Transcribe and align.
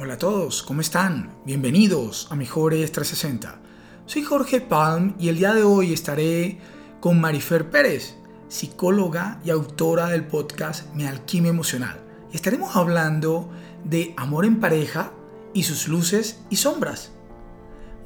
Hola 0.00 0.14
a 0.14 0.18
todos, 0.18 0.62
¿cómo 0.62 0.80
están? 0.80 1.34
Bienvenidos 1.44 2.28
a 2.30 2.36
Mejores 2.36 2.92
360. 2.92 3.58
Soy 4.06 4.22
Jorge 4.22 4.60
Palm 4.60 5.16
y 5.18 5.28
el 5.28 5.38
día 5.38 5.52
de 5.52 5.64
hoy 5.64 5.92
estaré 5.92 6.60
con 7.00 7.20
Marifer 7.20 7.68
Pérez, 7.68 8.14
psicóloga 8.46 9.40
y 9.44 9.50
autora 9.50 10.06
del 10.06 10.24
podcast 10.24 10.94
Mi 10.94 11.04
Alquimia 11.04 11.50
Emocional. 11.50 12.00
estaremos 12.32 12.76
hablando 12.76 13.50
de 13.82 14.14
amor 14.16 14.44
en 14.44 14.60
pareja 14.60 15.10
y 15.52 15.64
sus 15.64 15.88
luces 15.88 16.44
y 16.48 16.54
sombras. 16.54 17.10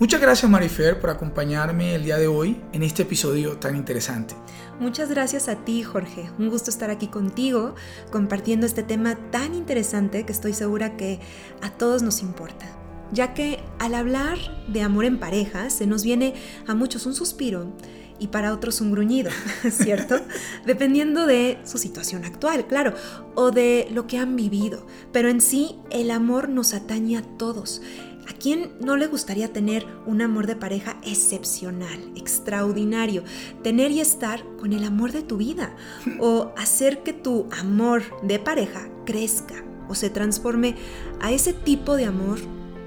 Muchas 0.03 0.21
gracias 0.21 0.51
Marifer 0.51 0.99
por 0.99 1.11
acompañarme 1.11 1.95
el 1.95 2.03
día 2.03 2.17
de 2.17 2.27
hoy 2.27 2.61
en 2.73 2.83
este 2.83 3.05
episodio 3.05 3.59
tan 3.59 3.77
interesante. 3.77 4.35
Muchas 4.81 5.09
gracias 5.11 5.49
a 5.49 5.65
ti 5.65 5.85
Jorge, 5.85 6.29
un 6.41 6.49
gusto 6.49 6.71
estar 6.71 6.91
aquí 6.91 7.07
contigo 7.07 7.77
compartiendo 8.11 8.67
este 8.67 8.83
tema 8.83 9.15
tan 9.31 9.55
interesante 9.55 10.27
que 10.27 10.33
estoy 10.33 10.55
segura 10.55 10.97
que 10.97 11.21
a 11.61 11.71
todos 11.71 12.03
nos 12.03 12.21
importa. 12.21 12.67
Ya 13.13 13.33
que 13.33 13.61
al 13.79 13.95
hablar 13.95 14.39
de 14.67 14.83
amor 14.83 15.05
en 15.05 15.21
pareja 15.21 15.71
se 15.71 15.87
nos 15.87 16.03
viene 16.03 16.35
a 16.67 16.75
muchos 16.75 17.07
un 17.07 17.15
suspiro 17.15 17.73
y 18.19 18.29
para 18.29 18.53
otros 18.53 18.81
un 18.81 18.93
gruñido, 18.93 19.31
¿cierto? 19.71 20.17
Dependiendo 20.67 21.27
de 21.27 21.59
su 21.65 21.79
situación 21.79 22.25
actual, 22.25 22.67
claro, 22.67 22.95
o 23.35 23.51
de 23.51 23.89
lo 23.93 24.07
que 24.07 24.19
han 24.19 24.37
vivido. 24.37 24.87
Pero 25.13 25.29
en 25.29 25.41
sí, 25.41 25.77
el 25.91 26.11
amor 26.11 26.49
nos 26.49 26.73
atañe 26.73 27.19
a 27.19 27.23
todos. 27.23 27.83
¿A 28.29 28.33
quién 28.33 28.73
no 28.81 28.97
le 28.97 29.07
gustaría 29.07 29.53
tener 29.53 29.87
un 30.07 30.23
amor 30.23 30.47
de 30.47 30.57
pareja 30.57 30.97
excepcional, 31.03 31.99
extraordinario? 32.15 33.25
Tener 33.63 33.91
y 33.91 34.01
estar 34.01 34.45
con 34.59 34.73
el 34.73 34.85
amor 34.85 35.13
de 35.13 35.23
tu 35.23 35.37
vida. 35.37 35.75
O 36.21 36.53
hacer 36.57 37.03
que 37.03 37.13
tu 37.13 37.49
amor 37.59 38.03
de 38.23 38.39
pareja 38.39 38.89
crezca 39.05 39.65
o 39.89 39.95
se 39.95 40.11
transforme 40.11 40.77
a 41.21 41.33
ese 41.33 41.53
tipo 41.53 41.97
de 41.97 42.07
amor 42.07 42.39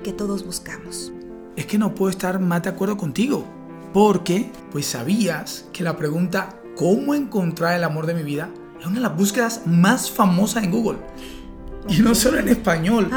que 0.04 0.14
todos 0.14 0.46
buscamos. 0.46 1.12
Es 1.56 1.66
que 1.66 1.78
no 1.78 1.94
puedo 1.96 2.10
estar 2.10 2.40
más 2.40 2.64
de 2.64 2.70
acuerdo 2.70 2.98
contigo. 2.98 3.46
Porque, 3.94 4.52
pues 4.72 4.86
sabías 4.86 5.70
que 5.72 5.84
la 5.84 5.98
pregunta 5.98 6.60
¿cómo 6.76 7.16
encontrar 7.16 7.78
el 7.78 7.84
amor 7.84 8.06
de 8.06 8.14
mi 8.14 8.24
vida? 8.24 8.50
es 8.80 8.86
una 8.86 8.96
de 8.96 9.02
las 9.02 9.18
búsquedas 9.18 9.66
más 9.66 10.12
famosas 10.12 10.64
en 10.64 10.72
Google. 10.72 11.00
Y 11.88 12.00
no 12.00 12.14
solo 12.16 12.40
en 12.40 12.50
español. 12.50 13.10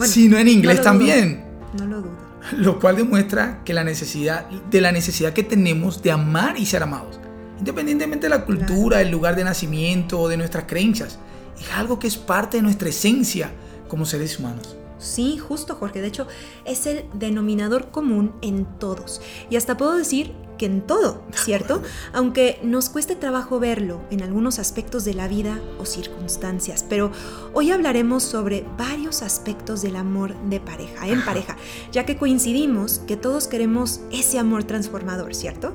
Sino 0.00 0.38
en 0.38 0.48
inglés 0.48 0.82
también. 0.82 1.44
No 1.78 1.86
lo 1.86 2.02
dudo. 2.02 2.24
Lo 2.58 2.78
cual 2.78 2.96
demuestra 2.96 3.62
que 3.64 3.72
la 3.72 3.84
necesidad, 3.84 4.48
de 4.48 4.80
la 4.80 4.92
necesidad 4.92 5.32
que 5.32 5.42
tenemos 5.42 6.02
de 6.02 6.10
amar 6.10 6.58
y 6.58 6.66
ser 6.66 6.82
amados. 6.82 7.18
Independientemente 7.58 8.26
de 8.26 8.30
la 8.30 8.44
cultura, 8.44 9.00
el 9.00 9.10
lugar 9.10 9.36
de 9.36 9.44
nacimiento 9.44 10.20
o 10.20 10.28
de 10.28 10.36
nuestras 10.36 10.64
creencias. 10.64 11.18
Es 11.58 11.72
algo 11.72 11.98
que 11.98 12.06
es 12.06 12.16
parte 12.16 12.58
de 12.58 12.62
nuestra 12.62 12.88
esencia 12.88 13.50
como 13.88 14.04
seres 14.04 14.38
humanos. 14.38 14.76
Sí, 15.04 15.38
justo 15.38 15.74
Jorge. 15.74 16.00
De 16.00 16.08
hecho, 16.08 16.26
es 16.64 16.86
el 16.86 17.04
denominador 17.14 17.90
común 17.90 18.32
en 18.42 18.64
todos. 18.78 19.20
Y 19.50 19.56
hasta 19.56 19.76
puedo 19.76 19.94
decir 19.94 20.32
que 20.58 20.66
en 20.66 20.82
todo, 20.82 21.22
¿cierto? 21.32 21.82
Aunque 22.12 22.58
nos 22.62 22.88
cueste 22.88 23.16
trabajo 23.16 23.58
verlo 23.58 24.00
en 24.10 24.22
algunos 24.22 24.58
aspectos 24.58 25.04
de 25.04 25.14
la 25.14 25.28
vida 25.28 25.60
o 25.78 25.84
circunstancias. 25.84 26.84
Pero 26.88 27.10
hoy 27.52 27.70
hablaremos 27.70 28.22
sobre 28.22 28.64
varios 28.78 29.22
aspectos 29.22 29.82
del 29.82 29.96
amor 29.96 30.34
de 30.48 30.60
pareja, 30.60 31.08
en 31.08 31.24
pareja, 31.24 31.56
ya 31.92 32.06
que 32.06 32.16
coincidimos 32.16 33.00
que 33.00 33.16
todos 33.16 33.48
queremos 33.48 34.00
ese 34.10 34.38
amor 34.38 34.64
transformador, 34.64 35.34
¿cierto? 35.34 35.74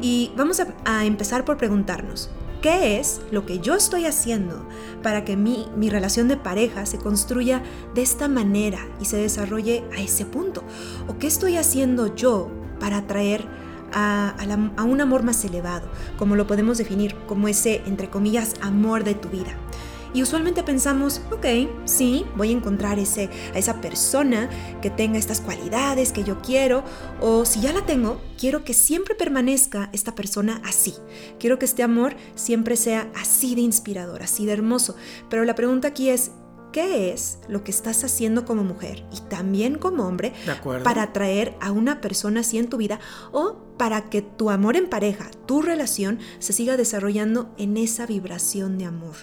Y 0.00 0.32
vamos 0.36 0.60
a, 0.60 0.74
a 0.84 1.04
empezar 1.04 1.44
por 1.44 1.56
preguntarnos, 1.56 2.30
¿Qué 2.64 2.98
es 2.98 3.20
lo 3.30 3.44
que 3.44 3.58
yo 3.58 3.74
estoy 3.74 4.06
haciendo 4.06 4.66
para 5.02 5.26
que 5.26 5.36
mi, 5.36 5.68
mi, 5.76 5.90
relación 5.90 6.28
de 6.28 6.38
pareja 6.38 6.86
se 6.86 6.96
construya 6.96 7.62
de 7.94 8.00
esta 8.00 8.26
manera 8.26 8.78
y 8.98 9.04
se 9.04 9.18
desarrolle 9.18 9.84
a 9.94 10.00
ese 10.00 10.24
punto? 10.24 10.64
¿O 11.06 11.18
qué 11.18 11.26
estoy 11.26 11.58
haciendo 11.58 12.16
yo 12.16 12.50
para 12.80 12.96
atraer 12.96 13.44
a, 13.92 14.34
a, 14.78 14.82
un 14.82 15.00
amor 15.02 15.24
más 15.24 15.44
elevado, 15.44 15.90
como 16.16 16.36
lo 16.36 16.46
podemos 16.46 16.78
definir 16.78 17.14
como 17.26 17.48
ese, 17.48 17.82
entre 17.84 18.08
comillas, 18.08 18.54
amor 18.62 19.04
de 19.04 19.14
tu 19.14 19.28
vida. 19.28 19.54
Y 20.14 20.22
usualmente 20.22 20.62
pensamos, 20.62 21.20
ok, 21.32 21.46
sí, 21.84 22.24
voy 22.36 22.50
a 22.50 22.52
encontrar 22.52 22.98
ese, 22.98 23.28
a 23.52 23.58
esa 23.58 23.80
persona 23.80 24.48
que 24.80 24.88
tenga 24.88 25.18
estas 25.18 25.40
cualidades 25.40 26.12
que 26.12 26.22
yo 26.24 26.40
quiero, 26.40 26.84
o 27.20 27.44
si 27.44 27.60
ya 27.60 27.72
la 27.72 27.84
tengo, 27.84 28.20
quiero 28.38 28.64
que 28.64 28.74
siempre 28.74 29.16
permanezca 29.16 29.90
esta 29.92 30.14
persona 30.14 30.62
así. 30.64 30.94
Quiero 31.40 31.58
que 31.58 31.64
este 31.64 31.82
amor 31.82 32.14
siempre 32.36 32.76
sea 32.76 33.10
así 33.16 33.56
de 33.56 33.62
inspirador, 33.62 34.22
así 34.22 34.46
de 34.46 34.52
hermoso. 34.52 34.94
Pero 35.28 35.44
la 35.44 35.56
pregunta 35.56 35.88
aquí 35.88 36.08
es, 36.10 36.30
qué 36.74 37.12
es 37.12 37.38
lo 37.46 37.62
que 37.62 37.70
estás 37.70 38.02
haciendo 38.02 38.44
como 38.44 38.64
mujer 38.64 39.04
y 39.12 39.20
también 39.28 39.78
como 39.78 40.08
hombre 40.08 40.32
para 40.82 41.04
atraer 41.04 41.54
a 41.60 41.70
una 41.70 42.00
persona 42.00 42.40
así 42.40 42.58
en 42.58 42.68
tu 42.68 42.78
vida 42.78 42.98
o 43.30 43.58
para 43.76 44.10
que 44.10 44.22
tu 44.22 44.50
amor 44.50 44.74
en 44.74 44.88
pareja, 44.88 45.30
tu 45.46 45.62
relación, 45.62 46.18
se 46.40 46.52
siga 46.52 46.76
desarrollando 46.76 47.54
en 47.58 47.76
esa 47.76 48.06
vibración 48.06 48.76
de 48.76 48.86
amor. 48.86 49.14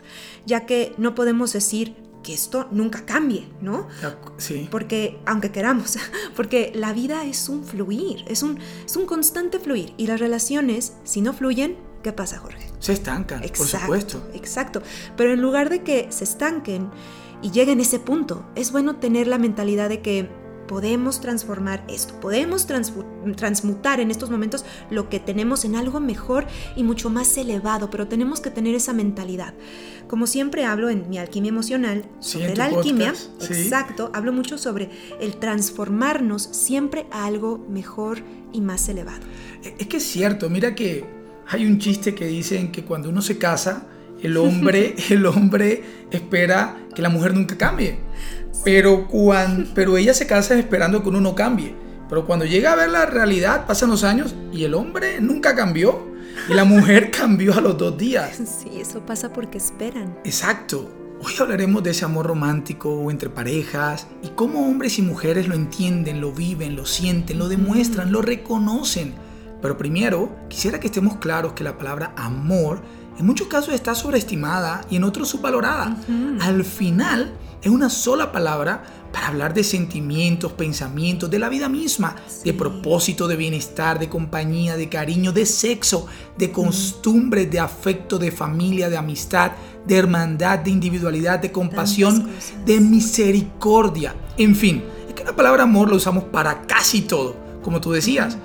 Ya 0.45 0.65
que 0.65 0.93
no 0.97 1.13
podemos 1.13 1.51
decir 1.51 1.97
que 2.23 2.33
esto 2.33 2.69
nunca 2.71 3.05
cambie, 3.05 3.49
¿no? 3.59 3.89
Sí. 4.37 4.69
Porque, 4.71 5.19
aunque 5.25 5.51
queramos, 5.51 5.97
porque 6.37 6.71
la 6.73 6.93
vida 6.93 7.25
es 7.25 7.49
un 7.49 7.65
fluir, 7.65 8.23
es 8.29 8.43
un, 8.43 8.59
es 8.85 8.95
un 8.95 9.05
constante 9.05 9.59
fluir. 9.59 9.93
Y 9.97 10.07
las 10.07 10.21
relaciones, 10.21 10.93
si 11.03 11.19
no 11.19 11.33
fluyen, 11.33 11.75
¿qué 12.01 12.13
pasa, 12.13 12.39
Jorge? 12.39 12.65
Se 12.79 12.93
estancan, 12.93 13.41
por 13.41 13.67
supuesto. 13.67 14.25
Exacto. 14.33 14.81
Pero 15.17 15.33
en 15.33 15.41
lugar 15.41 15.69
de 15.69 15.83
que 15.83 16.07
se 16.11 16.23
estanquen, 16.23 16.89
y 17.41 17.51
lleguen 17.51 17.79
a 17.79 17.81
ese 17.83 17.99
punto. 17.99 18.45
Es 18.55 18.71
bueno 18.71 18.97
tener 18.97 19.27
la 19.27 19.37
mentalidad 19.37 19.89
de 19.89 20.01
que 20.01 20.41
podemos 20.71 21.19
transformar 21.19 21.83
esto, 21.89 22.17
podemos 22.21 22.65
transmutar 22.65 23.99
en 23.99 24.09
estos 24.09 24.29
momentos 24.29 24.63
lo 24.89 25.09
que 25.09 25.19
tenemos 25.19 25.65
en 25.65 25.75
algo 25.75 25.99
mejor 25.99 26.47
y 26.77 26.83
mucho 26.83 27.09
más 27.09 27.35
elevado, 27.37 27.89
pero 27.89 28.07
tenemos 28.07 28.39
que 28.39 28.51
tener 28.51 28.73
esa 28.73 28.93
mentalidad. 28.93 29.53
Como 30.07 30.27
siempre 30.27 30.63
hablo 30.63 30.89
en 30.89 31.09
mi 31.09 31.17
alquimia 31.17 31.49
emocional 31.49 32.05
sobre 32.19 32.55
la 32.55 32.65
alquimia, 32.65 33.13
exacto, 33.41 34.11
hablo 34.13 34.31
mucho 34.31 34.57
sobre 34.57 34.89
el 35.19 35.35
transformarnos 35.35 36.43
siempre 36.43 37.05
a 37.11 37.25
algo 37.25 37.57
mejor 37.69 38.19
y 38.53 38.61
más 38.61 38.87
elevado. 38.87 39.25
Es 39.77 39.87
que 39.87 39.97
es 39.97 40.03
cierto, 40.03 40.49
mira 40.49 40.73
que 40.73 41.03
hay 41.49 41.65
un 41.65 41.79
chiste 41.79 42.15
que 42.15 42.27
dicen 42.27 42.71
que 42.71 42.85
cuando 42.85 43.09
uno 43.09 43.21
se 43.21 43.37
casa, 43.37 43.87
el 44.21 44.37
hombre, 44.37 44.95
el 45.09 45.25
hombre 45.25 45.83
espera 46.11 46.77
que 46.95 47.01
la 47.01 47.09
mujer 47.09 47.33
nunca 47.33 47.57
cambie. 47.57 47.99
Pero, 48.63 49.07
cuando, 49.07 49.71
pero 49.73 49.97
ella 49.97 50.13
se 50.13 50.27
casa 50.27 50.57
esperando 50.57 51.01
que 51.01 51.09
uno 51.09 51.21
no 51.21 51.35
cambie. 51.35 51.75
Pero 52.09 52.25
cuando 52.25 52.45
llega 52.45 52.73
a 52.73 52.75
ver 52.75 52.89
la 52.89 53.05
realidad, 53.05 53.65
pasan 53.65 53.89
los 53.89 54.03
años 54.03 54.35
y 54.51 54.65
el 54.65 54.73
hombre 54.73 55.21
nunca 55.21 55.55
cambió. 55.55 56.11
Y 56.49 56.53
la 56.53 56.65
mujer 56.65 57.11
cambió 57.17 57.53
a 57.53 57.61
los 57.61 57.77
dos 57.77 57.97
días. 57.97 58.35
Sí, 58.35 58.79
eso 58.79 59.05
pasa 59.05 59.31
porque 59.33 59.57
esperan. 59.57 60.17
Exacto. 60.23 60.89
Hoy 61.23 61.33
hablaremos 61.39 61.83
de 61.83 61.91
ese 61.91 62.03
amor 62.03 62.25
romántico 62.25 63.11
entre 63.11 63.29
parejas 63.29 64.07
y 64.23 64.29
cómo 64.29 64.67
hombres 64.67 64.97
y 64.97 65.03
mujeres 65.03 65.47
lo 65.47 65.53
entienden, 65.53 66.19
lo 66.19 66.31
viven, 66.31 66.75
lo 66.75 66.85
sienten, 66.85 67.37
lo 67.37 67.47
demuestran, 67.47 68.11
lo 68.11 68.23
reconocen. 68.23 69.13
Pero 69.61 69.77
primero, 69.77 70.35
quisiera 70.49 70.79
que 70.79 70.87
estemos 70.87 71.17
claros 71.17 71.53
que 71.53 71.63
la 71.63 71.77
palabra 71.77 72.13
amor 72.17 72.81
en 73.19 73.25
muchos 73.25 73.47
casos 73.47 73.73
está 73.73 73.93
sobreestimada 73.93 74.85
y 74.89 74.95
en 74.95 75.03
otros 75.03 75.29
subvalorada. 75.29 75.97
Al 76.39 76.63
final 76.63 77.33
es 77.61 77.69
una 77.69 77.89
sola 77.89 78.31
palabra 78.31 78.83
para 79.11 79.27
hablar 79.27 79.53
de 79.53 79.63
sentimientos, 79.63 80.53
pensamientos, 80.53 81.29
de 81.29 81.37
la 81.37 81.49
vida 81.49 81.69
misma, 81.69 82.15
de 82.43 82.53
propósito, 82.53 83.27
de 83.27 83.35
bienestar, 83.35 83.99
de 83.99 84.09
compañía, 84.09 84.77
de 84.77 84.89
cariño, 84.89 85.31
de 85.31 85.45
sexo, 85.45 86.07
de 86.37 86.51
costumbres, 86.51 87.51
de 87.51 87.59
afecto, 87.59 88.17
de 88.17 88.31
familia, 88.31 88.89
de 88.89 88.97
amistad, 88.97 89.51
de 89.85 89.97
hermandad, 89.97 90.59
de 90.59 90.71
individualidad, 90.71 91.39
de 91.39 91.51
compasión, 91.51 92.29
de 92.65 92.79
misericordia. 92.79 94.15
En 94.37 94.55
fin, 94.55 94.83
es 95.07 95.13
que 95.13 95.23
la 95.23 95.35
palabra 95.35 95.63
amor 95.63 95.89
la 95.89 95.97
usamos 95.97 96.23
para 96.25 96.61
casi 96.63 97.01
todo, 97.01 97.35
como 97.61 97.81
tú 97.81 97.91
decías. 97.91 98.37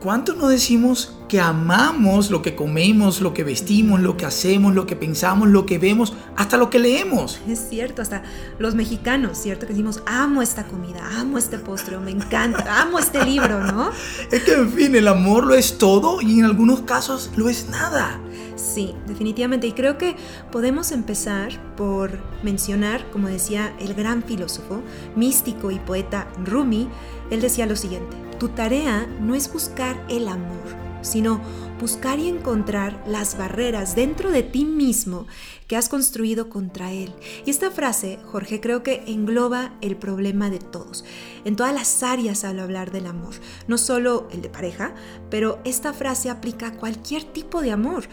¿Cuántos 0.00 0.36
no 0.36 0.48
decimos 0.48 1.16
que 1.26 1.40
amamos 1.40 2.30
lo 2.30 2.42
que 2.42 2.54
comemos, 2.54 3.22
lo 3.22 3.32
que 3.32 3.44
vestimos, 3.44 4.00
lo 4.00 4.16
que 4.18 4.26
hacemos, 4.26 4.74
lo 4.74 4.86
que 4.86 4.94
pensamos, 4.94 5.48
lo 5.48 5.64
que 5.64 5.78
vemos, 5.78 6.12
hasta 6.36 6.58
lo 6.58 6.68
que 6.68 6.78
leemos? 6.78 7.40
Es 7.48 7.66
cierto, 7.70 8.02
hasta 8.02 8.22
los 8.58 8.74
mexicanos, 8.74 9.38
¿cierto? 9.38 9.66
Que 9.66 9.72
decimos, 9.72 10.02
amo 10.04 10.42
esta 10.42 10.64
comida, 10.66 11.00
amo 11.18 11.38
este 11.38 11.58
postre, 11.58 11.98
me 11.98 12.10
encanta, 12.10 12.82
amo 12.82 12.98
este 12.98 13.24
libro, 13.24 13.64
¿no? 13.64 13.90
Es 14.30 14.42
que, 14.42 14.52
en 14.52 14.70
fin, 14.70 14.94
el 14.94 15.08
amor 15.08 15.46
lo 15.46 15.54
es 15.54 15.78
todo 15.78 16.20
y 16.20 16.40
en 16.40 16.44
algunos 16.44 16.82
casos 16.82 17.30
lo 17.36 17.48
es 17.48 17.68
nada. 17.70 18.20
Sí, 18.56 18.94
definitivamente. 19.06 19.66
Y 19.66 19.72
creo 19.72 19.96
que 19.96 20.16
podemos 20.52 20.92
empezar 20.92 21.52
por 21.76 22.18
mencionar, 22.42 23.08
como 23.10 23.28
decía 23.28 23.74
el 23.80 23.94
gran 23.94 24.22
filósofo, 24.22 24.82
místico 25.14 25.70
y 25.70 25.78
poeta 25.78 26.28
Rumi, 26.44 26.88
él 27.30 27.40
decía 27.40 27.66
lo 27.66 27.76
siguiente, 27.76 28.16
tu 28.38 28.48
tarea 28.48 29.06
no 29.20 29.34
es 29.34 29.52
buscar 29.52 30.04
el 30.08 30.28
amor, 30.28 30.64
sino 31.02 31.40
buscar 31.80 32.18
y 32.18 32.28
encontrar 32.28 33.02
las 33.06 33.36
barreras 33.36 33.94
dentro 33.94 34.30
de 34.30 34.42
ti 34.42 34.64
mismo 34.64 35.26
que 35.66 35.76
has 35.76 35.88
construido 35.88 36.48
contra 36.48 36.92
él. 36.92 37.12
Y 37.44 37.50
esta 37.50 37.70
frase, 37.70 38.18
Jorge, 38.24 38.60
creo 38.60 38.82
que 38.82 39.02
engloba 39.06 39.72
el 39.80 39.96
problema 39.96 40.48
de 40.48 40.58
todos. 40.58 41.04
En 41.44 41.56
todas 41.56 41.74
las 41.74 42.02
áreas 42.02 42.44
al 42.44 42.60
hablar 42.60 42.92
del 42.92 43.06
amor, 43.06 43.34
no 43.66 43.78
solo 43.78 44.28
el 44.32 44.42
de 44.42 44.48
pareja, 44.48 44.94
pero 45.30 45.58
esta 45.64 45.92
frase 45.92 46.30
aplica 46.30 46.68
a 46.68 46.72
cualquier 46.72 47.24
tipo 47.24 47.62
de 47.62 47.72
amor. 47.72 48.04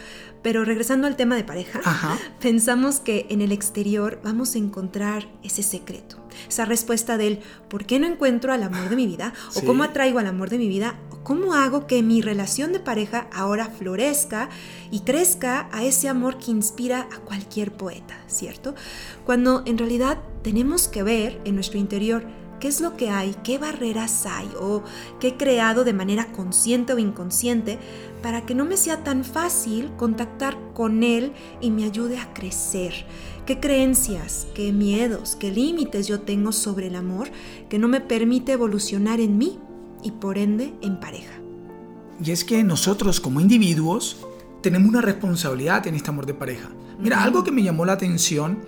Pero 0.42 0.64
regresando 0.64 1.06
al 1.06 1.16
tema 1.16 1.36
de 1.36 1.44
pareja, 1.44 1.80
pensamos 2.40 3.00
que 3.00 3.26
en 3.30 3.40
el 3.40 3.52
exterior 3.52 4.20
vamos 4.22 4.54
a 4.54 4.58
encontrar 4.58 5.28
ese 5.42 5.62
secreto, 5.62 6.23
esa 6.48 6.64
respuesta 6.64 7.16
del 7.16 7.40
¿por 7.68 7.86
qué 7.86 7.98
no 7.98 8.06
encuentro 8.06 8.52
al 8.52 8.62
amor 8.62 8.88
de 8.88 8.96
mi 8.96 9.06
vida? 9.06 9.32
¿O 9.54 9.62
cómo 9.62 9.82
atraigo 9.82 10.18
al 10.18 10.26
amor 10.26 10.50
de 10.50 10.58
mi 10.58 10.68
vida? 10.68 10.98
¿O 11.10 11.24
cómo 11.24 11.54
hago 11.54 11.86
que 11.86 12.02
mi 12.02 12.20
relación 12.20 12.72
de 12.72 12.80
pareja 12.80 13.28
ahora 13.32 13.66
florezca 13.66 14.48
y 14.90 15.00
crezca 15.00 15.68
a 15.72 15.84
ese 15.84 16.08
amor 16.08 16.38
que 16.38 16.50
inspira 16.50 17.08
a 17.12 17.18
cualquier 17.20 17.72
poeta, 17.72 18.16
¿cierto? 18.26 18.74
Cuando 19.24 19.62
en 19.66 19.78
realidad 19.78 20.18
tenemos 20.42 20.88
que 20.88 21.02
ver 21.02 21.40
en 21.44 21.54
nuestro 21.54 21.78
interior 21.78 22.24
qué 22.60 22.68
es 22.68 22.80
lo 22.80 22.96
que 22.96 23.10
hay, 23.10 23.36
qué 23.44 23.58
barreras 23.58 24.24
hay 24.26 24.48
o 24.58 24.82
qué 25.20 25.28
he 25.28 25.36
creado 25.36 25.84
de 25.84 25.92
manera 25.92 26.32
consciente 26.32 26.94
o 26.94 26.98
inconsciente 26.98 27.78
para 28.22 28.46
que 28.46 28.54
no 28.54 28.64
me 28.64 28.78
sea 28.78 29.04
tan 29.04 29.22
fácil 29.22 29.92
contactar 29.98 30.56
con 30.72 31.02
Él 31.02 31.32
y 31.60 31.70
me 31.70 31.84
ayude 31.84 32.18
a 32.18 32.32
crecer. 32.32 33.04
¿Qué 33.46 33.60
creencias, 33.60 34.46
qué 34.54 34.72
miedos, 34.72 35.36
qué 35.36 35.50
límites 35.50 36.08
yo 36.08 36.20
tengo 36.20 36.50
sobre 36.50 36.86
el 36.86 36.96
amor 36.96 37.28
que 37.68 37.78
no 37.78 37.88
me 37.88 38.00
permite 38.00 38.52
evolucionar 38.52 39.20
en 39.20 39.36
mí 39.36 39.58
y 40.02 40.12
por 40.12 40.38
ende 40.38 40.72
en 40.80 40.98
pareja? 40.98 41.34
Y 42.24 42.30
es 42.30 42.42
que 42.42 42.64
nosotros 42.64 43.20
como 43.20 43.42
individuos 43.42 44.16
tenemos 44.62 44.88
una 44.88 45.02
responsabilidad 45.02 45.86
en 45.86 45.94
este 45.94 46.08
amor 46.08 46.24
de 46.24 46.32
pareja. 46.32 46.70
Mira, 46.98 47.22
algo 47.22 47.44
que 47.44 47.50
me 47.50 47.62
llamó 47.62 47.84
la 47.84 47.92
atención 47.92 48.60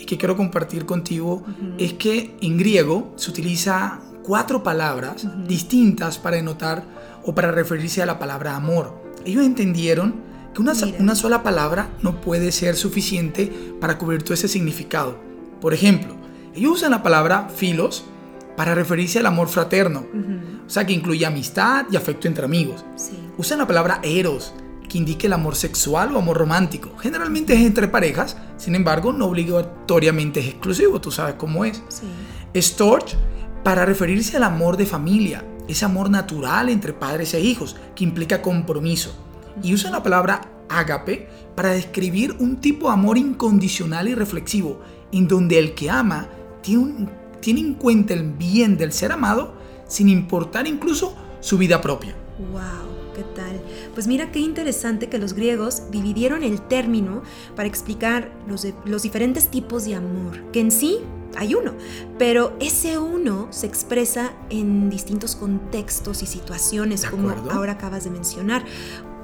y 0.00 0.04
que 0.04 0.18
quiero 0.18 0.36
compartir 0.36 0.84
contigo 0.84 1.44
es 1.78 1.92
que 1.92 2.36
en 2.40 2.58
griego 2.58 3.12
se 3.14 3.30
utiliza 3.30 4.00
cuatro 4.24 4.64
palabras 4.64 5.28
distintas 5.46 6.18
para 6.18 6.38
denotar 6.38 6.82
o 7.24 7.36
para 7.36 7.52
referirse 7.52 8.02
a 8.02 8.06
la 8.06 8.18
palabra 8.18 8.56
amor. 8.56 9.00
Ellos 9.24 9.46
entendieron 9.46 10.33
que 10.54 10.62
una, 10.62 10.72
una 10.98 11.14
sola 11.14 11.42
palabra 11.42 11.90
no 12.02 12.20
puede 12.20 12.52
ser 12.52 12.76
suficiente 12.76 13.52
para 13.80 13.98
cubrir 13.98 14.22
todo 14.22 14.34
ese 14.34 14.48
significado. 14.48 15.18
Por 15.60 15.74
ejemplo, 15.74 16.16
ellos 16.54 16.72
usan 16.72 16.92
la 16.92 17.02
palabra 17.02 17.48
filos 17.54 18.04
para 18.56 18.74
referirse 18.74 19.18
al 19.18 19.26
amor 19.26 19.48
fraterno, 19.48 20.06
o 20.66 20.70
sea, 20.70 20.86
que 20.86 20.92
incluye 20.92 21.26
amistad 21.26 21.86
y 21.90 21.96
afecto 21.96 22.28
entre 22.28 22.44
amigos. 22.44 22.84
Usan 23.36 23.58
la 23.58 23.66
palabra 23.66 24.00
eros, 24.02 24.54
que 24.88 24.98
indique 24.98 25.26
el 25.26 25.32
amor 25.32 25.56
sexual 25.56 26.14
o 26.14 26.18
amor 26.18 26.36
romántico. 26.36 26.96
Generalmente 26.98 27.54
es 27.54 27.60
entre 27.60 27.88
parejas, 27.88 28.36
sin 28.56 28.74
embargo, 28.74 29.12
no 29.12 29.26
obligatoriamente 29.26 30.40
es 30.40 30.46
exclusivo, 30.46 31.00
tú 31.00 31.10
sabes 31.10 31.34
cómo 31.34 31.64
es. 31.64 31.82
Storch, 32.54 33.16
para 33.64 33.84
referirse 33.84 34.36
al 34.36 34.44
amor 34.44 34.76
de 34.76 34.86
familia, 34.86 35.44
ese 35.66 35.84
amor 35.84 36.10
natural 36.10 36.68
entre 36.68 36.92
padres 36.92 37.34
e 37.34 37.40
hijos, 37.40 37.76
que 37.96 38.04
implica 38.04 38.42
compromiso. 38.42 39.23
Y 39.62 39.74
usa 39.74 39.90
la 39.90 40.02
palabra 40.02 40.50
ágape 40.68 41.28
para 41.54 41.70
describir 41.70 42.36
un 42.38 42.56
tipo 42.60 42.88
de 42.88 42.94
amor 42.94 43.18
incondicional 43.18 44.08
y 44.08 44.14
reflexivo, 44.14 44.80
en 45.12 45.28
donde 45.28 45.58
el 45.58 45.74
que 45.74 45.90
ama 45.90 46.28
tiene, 46.62 47.08
tiene 47.40 47.60
en 47.60 47.74
cuenta 47.74 48.14
el 48.14 48.32
bien 48.32 48.76
del 48.76 48.92
ser 48.92 49.12
amado 49.12 49.54
sin 49.86 50.08
importar 50.08 50.66
incluso 50.66 51.14
su 51.40 51.58
vida 51.58 51.80
propia. 51.80 52.14
¡Wow! 52.52 52.94
¿Qué 53.14 53.22
tal? 53.36 53.60
Pues 53.94 54.08
mira 54.08 54.32
qué 54.32 54.40
interesante 54.40 55.08
que 55.08 55.18
los 55.18 55.34
griegos 55.34 55.90
dividieron 55.92 56.42
el 56.42 56.60
término 56.60 57.22
para 57.54 57.68
explicar 57.68 58.32
los, 58.48 58.66
los 58.84 59.02
diferentes 59.02 59.48
tipos 59.48 59.84
de 59.84 59.94
amor, 59.94 60.50
que 60.50 60.58
en 60.58 60.72
sí 60.72 60.98
hay 61.36 61.54
uno, 61.54 61.74
pero 62.18 62.56
ese 62.60 62.98
uno 62.98 63.48
se 63.50 63.66
expresa 63.66 64.32
en 64.50 64.90
distintos 64.90 65.36
contextos 65.36 66.22
y 66.22 66.26
situaciones, 66.26 67.04
como 67.06 67.30
ahora 67.30 67.72
acabas 67.72 68.04
de 68.04 68.10
mencionar. 68.10 68.64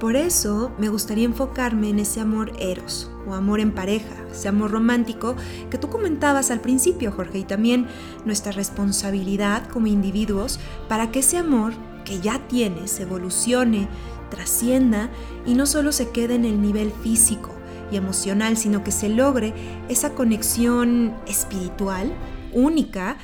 Por 0.01 0.15
eso 0.15 0.71
me 0.79 0.89
gustaría 0.89 1.25
enfocarme 1.25 1.89
en 1.89 1.99
ese 1.99 2.21
amor 2.21 2.53
eros 2.59 3.11
o 3.27 3.35
amor 3.35 3.59
en 3.59 3.71
pareja, 3.71 4.15
ese 4.31 4.47
amor 4.47 4.71
romántico 4.71 5.35
que 5.69 5.77
tú 5.77 5.89
comentabas 5.89 6.49
al 6.49 6.59
principio, 6.59 7.11
Jorge, 7.11 7.37
y 7.37 7.43
también 7.43 7.85
nuestra 8.25 8.51
responsabilidad 8.51 9.67
como 9.67 9.85
individuos 9.85 10.59
para 10.89 11.11
que 11.11 11.19
ese 11.19 11.37
amor 11.37 11.73
que 12.03 12.19
ya 12.19 12.39
tienes 12.47 12.99
evolucione, 12.99 13.87
trascienda 14.31 15.11
y 15.45 15.53
no 15.53 15.67
solo 15.67 15.91
se 15.91 16.09
quede 16.09 16.33
en 16.33 16.45
el 16.45 16.63
nivel 16.63 16.91
físico, 17.03 17.51
y 17.91 17.97
emocional, 17.97 18.57
sino 18.57 18.83
que 18.83 18.91
se 18.91 19.09
logre 19.09 19.53
esa 19.87 20.15
conexión 20.15 21.13
espiritual 21.27 22.11
única 22.53 23.17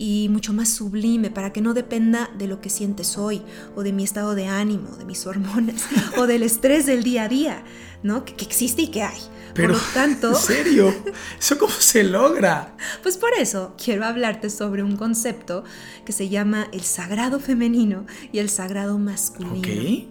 y 0.00 0.30
mucho 0.30 0.54
más 0.54 0.70
sublime 0.70 1.30
para 1.30 1.52
que 1.52 1.60
no 1.60 1.74
dependa 1.74 2.30
de 2.38 2.46
lo 2.46 2.62
que 2.62 2.70
sientes 2.70 3.18
hoy 3.18 3.42
o 3.76 3.82
de 3.82 3.92
mi 3.92 4.02
estado 4.02 4.34
de 4.34 4.46
ánimo, 4.46 4.96
de 4.96 5.04
mis 5.04 5.26
hormonas 5.26 5.84
o 6.16 6.26
del 6.26 6.42
estrés 6.42 6.86
del 6.86 7.02
día 7.02 7.24
a 7.24 7.28
día, 7.28 7.64
¿no? 8.02 8.24
Que, 8.24 8.32
existe 8.42 8.80
y 8.80 8.88
que 8.88 9.02
hay. 9.02 9.20
Pero, 9.52 9.74
por 9.74 9.82
lo 9.82 9.88
tanto, 9.92 10.28
¿en 10.30 10.36
serio? 10.36 10.94
¿Eso 11.38 11.58
cómo 11.58 11.74
se 11.74 12.02
logra? 12.02 12.74
Pues 13.02 13.18
por 13.18 13.34
eso 13.34 13.74
quiero 13.76 14.06
hablarte 14.06 14.48
sobre 14.48 14.82
un 14.82 14.96
concepto 14.96 15.64
que 16.06 16.12
se 16.12 16.30
llama 16.30 16.68
el 16.72 16.80
sagrado 16.80 17.38
femenino 17.38 18.06
y 18.32 18.38
el 18.38 18.48
sagrado 18.48 18.98
masculino. 18.98 20.08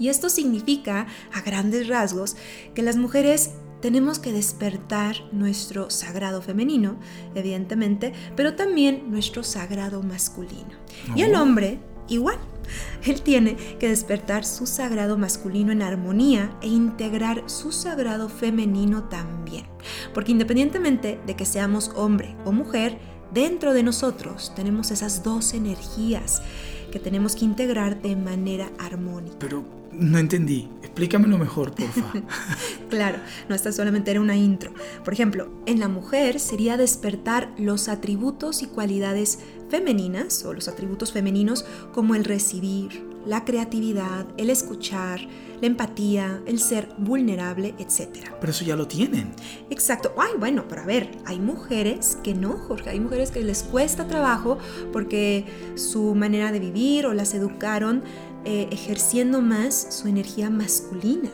Y 0.00 0.08
esto 0.08 0.28
significa, 0.28 1.06
a 1.32 1.40
grandes 1.42 1.86
rasgos, 1.86 2.34
que 2.74 2.82
las 2.82 2.96
mujeres 2.96 3.50
tenemos 3.80 4.18
que 4.18 4.32
despertar 4.32 5.16
nuestro 5.32 5.90
sagrado 5.90 6.42
femenino, 6.42 6.96
evidentemente, 7.34 8.12
pero 8.36 8.54
también 8.54 9.10
nuestro 9.10 9.42
sagrado 9.42 10.02
masculino. 10.02 10.70
Y 11.14 11.22
el 11.22 11.34
hombre, 11.34 11.80
igual. 12.08 12.38
Él 13.04 13.22
tiene 13.22 13.56
que 13.56 13.88
despertar 13.88 14.44
su 14.44 14.66
sagrado 14.66 15.18
masculino 15.18 15.72
en 15.72 15.82
armonía 15.82 16.56
e 16.62 16.68
integrar 16.68 17.42
su 17.46 17.72
sagrado 17.72 18.28
femenino 18.28 19.04
también. 19.04 19.66
Porque 20.14 20.32
independientemente 20.32 21.18
de 21.26 21.34
que 21.34 21.46
seamos 21.46 21.90
hombre 21.96 22.36
o 22.44 22.52
mujer, 22.52 22.98
dentro 23.32 23.72
de 23.74 23.82
nosotros 23.82 24.52
tenemos 24.54 24.90
esas 24.90 25.22
dos 25.22 25.54
energías 25.54 26.42
que 26.90 26.98
tenemos 26.98 27.34
que 27.36 27.44
integrar 27.44 28.00
de 28.02 28.16
manera 28.16 28.70
armónica. 28.78 29.36
Pero 29.38 29.64
no 29.92 30.18
entendí. 30.18 30.68
Explícamelo 30.82 31.38
mejor, 31.38 31.72
porfa. 31.72 32.12
claro, 32.90 33.18
no 33.48 33.54
esta 33.54 33.72
solamente 33.72 34.10
era 34.10 34.20
una 34.20 34.36
intro. 34.36 34.72
Por 35.04 35.12
ejemplo, 35.12 35.50
en 35.66 35.80
la 35.80 35.88
mujer 35.88 36.40
sería 36.40 36.76
despertar 36.76 37.52
los 37.58 37.88
atributos 37.88 38.62
y 38.62 38.66
cualidades 38.66 39.40
femeninas 39.70 40.44
o 40.44 40.52
los 40.52 40.68
atributos 40.68 41.12
femeninos 41.12 41.64
como 41.92 42.14
el 42.14 42.24
recibir, 42.24 43.08
la 43.24 43.44
creatividad, 43.44 44.26
el 44.36 44.50
escuchar, 44.50 45.20
la 45.60 45.66
empatía, 45.66 46.42
el 46.46 46.58
ser 46.58 46.88
vulnerable, 46.98 47.74
etc. 47.78 48.30
Pero 48.40 48.50
eso 48.50 48.64
ya 48.64 48.76
lo 48.76 48.86
tienen. 48.86 49.32
Exacto. 49.68 50.12
Ay, 50.18 50.32
bueno, 50.38 50.64
pero 50.68 50.82
a 50.82 50.86
ver, 50.86 51.10
hay 51.26 51.38
mujeres 51.38 52.18
que 52.22 52.34
no, 52.34 52.52
Jorge, 52.52 52.90
hay 52.90 53.00
mujeres 53.00 53.30
que 53.30 53.42
les 53.42 53.62
cuesta 53.62 54.06
trabajo 54.06 54.58
porque 54.92 55.44
su 55.76 56.14
manera 56.14 56.50
de 56.52 56.60
vivir 56.60 57.06
o 57.06 57.14
las 57.14 57.34
educaron 57.34 58.02
eh, 58.44 58.68
ejerciendo 58.70 59.42
más 59.42 59.86
su 59.90 60.08
energía 60.08 60.50
masculina. 60.50 61.30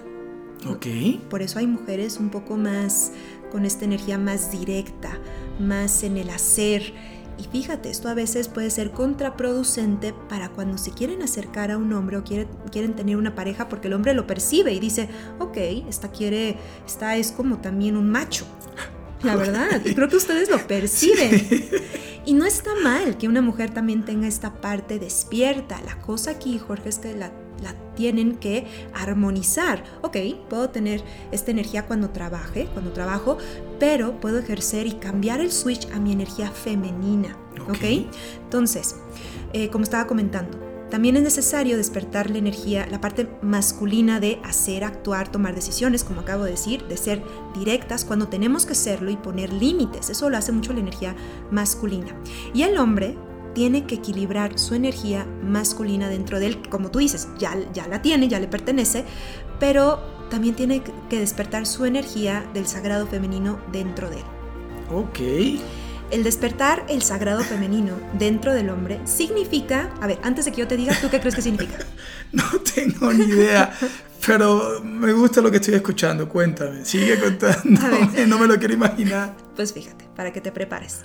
Ok. 0.69 0.87
Por 1.31 1.43
eso 1.43 1.59
hay 1.59 1.67
mujeres 1.67 2.19
un 2.19 2.31
poco 2.31 2.57
más 2.57 3.13
con 3.53 3.65
esta 3.65 3.85
energía 3.85 4.19
más 4.19 4.51
directa, 4.51 5.19
más 5.61 6.03
en 6.03 6.17
el 6.17 6.31
hacer 6.31 6.93
y 7.39 7.45
fíjate, 7.45 7.91
esto 7.91 8.09
a 8.09 8.15
veces 8.15 8.49
puede 8.49 8.71
ser 8.71 8.93
contraproducente 8.93 10.15
para 10.29 10.49
cuando 10.51 10.79
se 10.79 10.93
quieren 10.93 11.23
acercar 11.23 11.71
a 11.71 11.79
un 11.79 11.93
hombre 11.93 12.17
o 12.17 12.25
quieren, 12.25 12.97
tener 12.97 13.17
una 13.17 13.35
pareja 13.35 13.69
porque 13.69 13.89
el 13.89 13.95
hombre 13.95 14.15
lo 14.15 14.27
percibe 14.27 14.73
y 14.73 14.81
dice, 14.81 15.09
ok, 15.39 15.57
esta 15.89 16.11
quiere, 16.11 16.57
esta 16.87 17.17
es 17.17 17.33
como 17.33 17.59
también 17.59 17.97
un 17.97 18.11
macho. 18.11 18.47
La 19.23 19.35
verdad, 19.35 19.81
y 19.85 19.95
creo 19.95 20.09
que 20.09 20.17
ustedes 20.17 20.51
lo 20.51 20.59
perciben. 20.67 21.49
Y 22.27 22.35
no 22.35 22.45
está 22.45 22.71
mal 22.83 23.17
que 23.19 23.29
una 23.29 23.41
mujer 23.41 23.71
también 23.71 24.05
tenga 24.05 24.27
esta 24.27 24.61
parte 24.61 24.99
despierta. 24.99 25.81
La 25.83 25.97
cosa 26.01 26.33
aquí, 26.33 26.59
Jorge, 26.59 26.89
es 26.89 26.99
que 26.99 27.15
la 27.15 27.31
la 27.63 27.75
tienen 27.95 28.37
que 28.37 28.67
armonizar. 28.95 29.85
Ok, 30.03 30.17
puedo 30.49 30.71
tener 30.71 31.03
esta 31.33 31.51
energía 31.51 31.87
cuando 31.87 32.11
trabaje, 32.11 32.69
cuando 32.73 32.93
trabajo, 32.93 33.39
pero 33.79 34.21
puedo 34.21 34.39
ejercer 34.39 34.87
y 34.87 34.93
cambiar 34.93 35.41
el 35.41 35.53
switch 35.53 35.89
a 35.93 35.99
mi 35.99 36.13
energía 36.13 36.51
femenina. 36.51 37.37
Ok, 37.69 38.09
entonces, 38.45 38.97
eh, 39.53 39.71
como 39.71 39.85
estaba 39.85 40.07
comentando, 40.07 40.67
también 40.91 41.17
es 41.17 41.23
necesario 41.23 41.77
despertar 41.77 42.31
la 42.31 42.39
energía, 42.39 42.87
la 42.89 43.01
parte 43.01 43.29
masculina 43.43 44.21
de 44.21 44.41
hacer, 44.45 44.85
actuar, 44.85 45.33
tomar 45.33 45.55
decisiones, 45.55 46.05
como 46.05 46.21
acabo 46.21 46.45
de 46.45 46.53
decir, 46.53 46.85
de 46.87 46.97
ser 46.97 47.23
directas 47.59 48.05
cuando 48.05 48.29
tenemos 48.29 48.67
que 48.67 48.77
serlo 48.77 49.11
y 49.11 49.17
poner 49.17 49.53
límites. 49.53 50.11
Eso 50.11 50.31
lo 50.31 50.37
hace 50.37 50.53
mucho 50.53 50.73
la 50.73 50.81
energía 50.81 51.17
masculina. 51.51 52.15
Y 52.55 52.63
el 52.63 52.79
hombre 52.79 53.19
tiene 53.57 53.87
que 53.87 53.95
equilibrar 53.95 54.59
su 54.59 54.75
energía 54.75 55.27
masculina 55.43 56.11
dentro 56.11 56.39
de 56.39 56.49
él, 56.49 56.69
como 56.69 56.91
tú 56.91 56.99
dices, 56.99 57.27
ya, 57.39 57.57
ya 57.73 57.89
la 57.89 58.03
tiene, 58.03 58.29
ya 58.29 58.39
le 58.39 58.49
pertenece, 58.49 59.07
pero 59.59 59.99
también 60.29 60.55
tiene 60.55 60.83
que 61.09 61.19
despertar 61.19 61.65
su 61.65 61.87
energía 61.87 62.45
del 62.53 62.67
sagrado 62.67 63.07
femenino 63.07 63.59
dentro 63.73 64.11
de 64.11 64.19
él. 64.19 64.25
Ok. 64.93 65.21
El 66.11 66.23
despertar 66.23 66.85
el 66.91 67.01
sagrado 67.01 67.43
femenino 67.45 67.95
dentro 68.19 68.53
del 68.53 68.69
hombre 68.69 69.01
significa, 69.07 69.91
a 70.03 70.07
ver, 70.07 70.19
antes 70.23 70.45
de 70.45 70.53
que 70.53 70.59
yo 70.59 70.69
te 70.69 70.77
diga, 70.77 70.95
¿tú 71.01 71.09
qué 71.09 71.19
crees 71.19 71.35
que 71.35 71.41
significa? 71.41 71.79
no 72.33 72.45
tengo 72.75 73.11
ni 73.11 73.25
idea, 73.25 73.73
pero 74.27 74.83
me 74.83 75.13
gusta 75.13 75.41
lo 75.41 75.51
que 75.51 75.59
estoy 75.59 75.75
escuchando. 75.75 76.29
Cuéntame, 76.29 76.85
sigue 76.85 77.19
contando. 77.23 77.81
no 78.27 78.39
me 78.39 78.47
lo 78.47 78.59
quiero 78.59 78.75
imaginar. 78.75 79.37
Pues 79.55 79.73
fíjate, 79.73 80.07
para 80.15 80.33
que 80.33 80.41
te 80.41 80.53
prepares. 80.53 81.01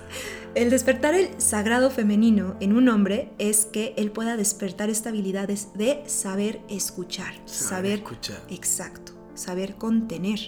El 0.54 0.70
despertar 0.70 1.14
el 1.14 1.30
sagrado 1.40 1.90
femenino 1.90 2.56
en 2.60 2.74
un 2.74 2.88
hombre 2.88 3.32
es 3.38 3.66
que 3.66 3.94
él 3.96 4.10
pueda 4.10 4.36
despertar 4.36 4.90
esta 4.90 5.08
habilidad 5.10 5.48
de 5.48 6.02
saber 6.06 6.60
escuchar. 6.68 7.34
Saber, 7.46 8.00
escuchar. 8.00 8.42
Exacto. 8.50 9.12
Saber 9.34 9.76
contener. 9.76 10.40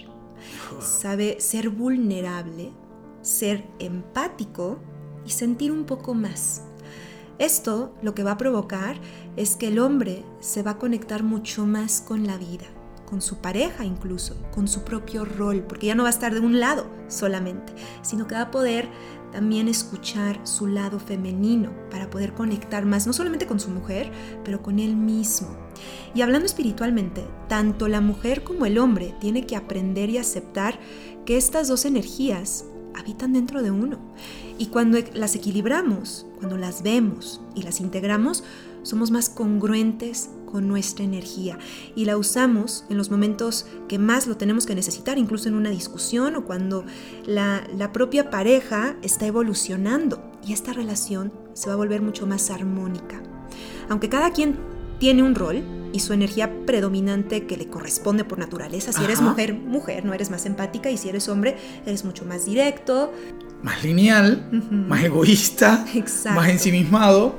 Saber 0.81 1.41
ser 1.41 1.71
vulnerable 1.71 2.73
ser 3.25 3.65
empático 3.79 4.79
y 5.27 5.31
sentir 5.31 5.73
un 5.73 5.85
poco 5.85 6.15
más. 6.15 6.63
Esto 7.39 7.95
lo 8.01 8.15
que 8.15 8.23
va 8.23 8.33
a 8.33 8.39
provocar 8.39 8.97
es 9.37 9.57
que 9.57 9.69
el 9.69 9.81
hombre 9.81 10.25
se 10.41 10.63
va 10.63 10.73
a 10.73 10.79
conectar 10.79 11.25
mucho 11.25 11.67
más 11.67 12.01
con 12.01 12.27
la 12.27 12.37
vida, 12.37 12.67
con 13.07 13.21
su 13.21 13.39
pareja 13.39 13.85
incluso, 13.85 14.37
con 14.53 14.69
su 14.69 14.85
propio 14.85 15.25
rol, 15.25 15.65
porque 15.69 15.87
ya 15.87 15.97
no 15.97 16.05
va 16.05 16.11
a 16.11 16.13
estar 16.13 16.33
de 16.33 16.41
un 16.41 16.61
lado 16.61 16.87
solamente, 17.09 17.73
sino 18.03 18.29
que 18.29 18.37
va 18.37 18.43
a 18.43 18.51
poder 18.53 18.89
también 19.33 19.67
escuchar 19.67 20.39
su 20.47 20.69
lado 20.69 21.01
femenino 21.01 21.73
para 21.91 22.09
poder 22.09 22.35
conectar 22.35 22.87
más, 22.87 23.05
no 23.05 23.13
solamente 23.13 23.49
con 23.49 23.59
su 23.59 23.69
mujer, 23.69 24.13
pero 24.45 24.63
con 24.63 24.79
él 24.79 24.95
mismo. 24.95 25.49
Y 26.15 26.23
hablando 26.23 26.47
espiritualmente, 26.47 27.25
tanto 27.49 27.89
la 27.89 28.01
mujer 28.01 28.45
como 28.45 28.65
el 28.65 28.79
hombre 28.79 29.13
tiene 29.21 29.45
que 29.45 29.57
aprender 29.57 30.09
y 30.09 30.19
aceptar 30.19 30.79
que 31.27 31.37
estas 31.37 31.67
dos 31.67 31.85
energías 31.85 32.67
habitan 32.95 33.33
dentro 33.33 33.63
de 33.63 33.73
uno. 33.73 33.99
Y 34.57 34.67
cuando 34.67 34.99
las 35.15 35.35
equilibramos, 35.35 36.27
cuando 36.45 36.59
las 36.59 36.83
vemos 36.83 37.41
y 37.55 37.63
las 37.63 37.81
integramos, 37.81 38.45
somos 38.83 39.11
más 39.11 39.31
congruentes 39.31 40.29
con 40.45 40.69
nuestra 40.69 41.03
energía 41.03 41.59
y 41.97 42.05
la 42.05 42.19
usamos 42.19 42.85
en 42.91 42.99
los 42.99 43.11
momentos 43.11 43.65
que 43.89 43.99
más 43.99 44.27
lo 44.27 44.37
tenemos 44.37 44.67
que 44.67 44.75
necesitar, 44.75 45.17
incluso 45.17 45.49
en 45.49 45.55
una 45.55 45.71
discusión 45.71 46.37
o 46.37 46.45
cuando 46.45 46.85
la, 47.25 47.67
la 47.75 47.93
propia 47.93 48.29
pareja 48.29 48.97
está 49.01 49.25
evolucionando 49.25 50.23
y 50.47 50.53
esta 50.53 50.75
relación 50.75 51.33
se 51.55 51.69
va 51.69 51.73
a 51.73 51.79
volver 51.79 52.03
mucho 52.03 52.27
más 52.27 52.51
armónica. 52.51 53.23
Aunque 53.89 54.11
cada 54.11 54.31
quien 54.31 54.59
tiene 54.99 55.23
un 55.23 55.35
rol 55.35 55.63
y 55.95 56.01
su 56.01 56.13
energía 56.13 56.67
predominante 56.67 57.47
que 57.47 57.57
le 57.57 57.69
corresponde 57.69 58.25
por 58.25 58.39
naturaleza. 58.39 58.93
Si 58.93 59.03
eres 59.03 59.23
mujer, 59.23 59.55
mujer, 59.55 60.05
no 60.05 60.13
eres 60.13 60.31
más 60.31 60.45
empática 60.45 60.91
y 60.91 60.99
si 60.99 61.09
eres 61.09 61.29
hombre, 61.29 61.57
eres 61.87 62.05
mucho 62.05 62.27
más 62.27 62.45
directo. 62.45 63.13
Más 63.65 63.83
lineal, 63.83 64.47
más 64.71 65.03
egoísta, 65.03 65.87
más 66.35 66.49
ensimismado. 66.51 67.35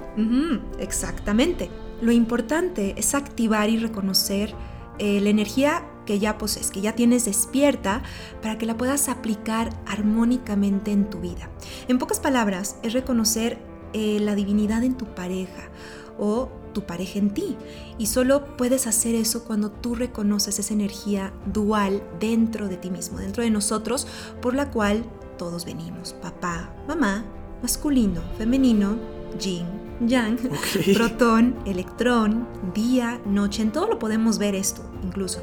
Exactamente. 0.80 1.70
Lo 2.02 2.12
importante 2.12 2.96
es 2.98 3.14
activar 3.14 3.70
y 3.70 3.78
reconocer 3.78 4.56
eh, 4.98 5.22
la 5.22 5.30
energía 5.30 5.86
que 6.08 6.18
ya 6.18 6.40
posees, 6.40 6.72
que 6.72 6.82
ya 6.82 6.96
tienes 6.96 7.26
despierta, 7.26 8.02
para 8.42 8.58
que 8.58 8.66
la 8.66 8.76
puedas 8.76 9.08
aplicar 9.08 9.70
armónicamente 9.86 10.92
en 10.92 11.12
tu 11.12 11.20
vida. 11.20 11.52
En 11.88 12.00
pocas 12.00 12.20
palabras, 12.20 12.78
es 12.82 12.94
reconocer 12.94 13.60
eh, 13.94 14.20
la 14.20 14.34
divinidad 14.34 14.84
en 14.84 14.98
tu 14.98 15.06
pareja 15.06 15.70
o 16.18 16.50
tu 16.74 16.88
pareja 16.88 17.20
en 17.20 17.36
ti. 17.36 17.56
Y 18.00 18.08
solo 18.08 18.58
puedes 18.58 18.88
hacer 18.88 19.14
eso 19.14 19.44
cuando 19.44 19.70
tú 19.70 19.94
reconoces 19.94 20.58
esa 20.58 20.74
energía 20.74 21.34
dual 21.54 22.02
dentro 22.20 22.68
de 22.68 22.78
ti 22.78 22.90
mismo, 22.90 23.20
dentro 23.20 23.44
de 23.44 23.52
nosotros, 23.52 24.08
por 24.42 24.56
la 24.56 24.72
cual 24.72 25.06
todos 25.38 25.66
venimos. 25.66 26.14
Papá, 26.14 26.74
mamá, 26.88 27.26
masculino, 27.62 28.22
femenino, 28.38 28.98
yin, 29.40 29.66
yang, 30.06 30.38
protón, 30.96 31.56
electrón, 31.66 32.48
día, 32.74 33.20
noche. 33.26 33.62
En 33.62 33.72
todo 33.72 33.88
lo 33.88 34.00
podemos 34.00 34.38
ver 34.38 34.56
esto, 34.56 34.82
incluso. 35.04 35.42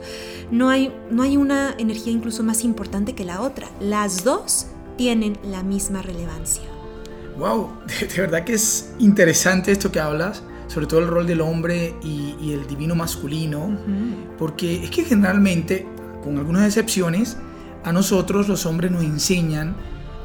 No 0.50 0.68
hay, 0.68 0.94
no 1.11 1.22
hay 1.22 1.37
una 1.37 1.75
energía 1.78 2.12
incluso 2.12 2.42
más 2.42 2.64
importante 2.64 3.14
que 3.14 3.25
la 3.25 3.40
otra. 3.40 3.68
Las 3.80 4.25
dos 4.25 4.66
tienen 4.96 5.38
la 5.44 5.62
misma 5.62 6.02
relevancia. 6.02 6.64
Wow, 7.38 7.70
de 8.00 8.20
verdad 8.20 8.44
que 8.44 8.54
es 8.54 8.92
interesante 8.99 9.72
esto 9.72 9.90
que 9.90 10.00
hablas 10.00 10.42
sobre 10.72 10.87
todo 10.87 11.00
el 11.00 11.08
rol 11.08 11.26
del 11.26 11.42
hombre 11.42 11.94
y, 12.02 12.52
el 12.52 12.66
divino 12.66 12.94
masculino, 12.94 13.78
porque 14.38 14.82
es 14.82 14.90
que 14.90 15.04
generalmente, 15.04 15.87
con 16.25 16.38
algunas 16.38 16.66
excepciones, 16.66 17.37
a 17.84 17.92
nosotros 17.92 18.48
los 18.48 18.66
hombres 18.66 18.90
nos 18.90 19.02
enseñan 19.02 19.76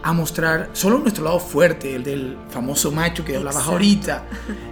a 0.03 0.13
mostrar 0.13 0.69
solo 0.73 0.99
nuestro 0.99 1.23
lado 1.25 1.39
fuerte, 1.39 1.95
el 1.95 2.03
del 2.03 2.37
famoso 2.49 2.91
macho 2.91 3.25
que 3.25 3.35
hablabas 3.35 3.67
ahorita. 3.67 4.23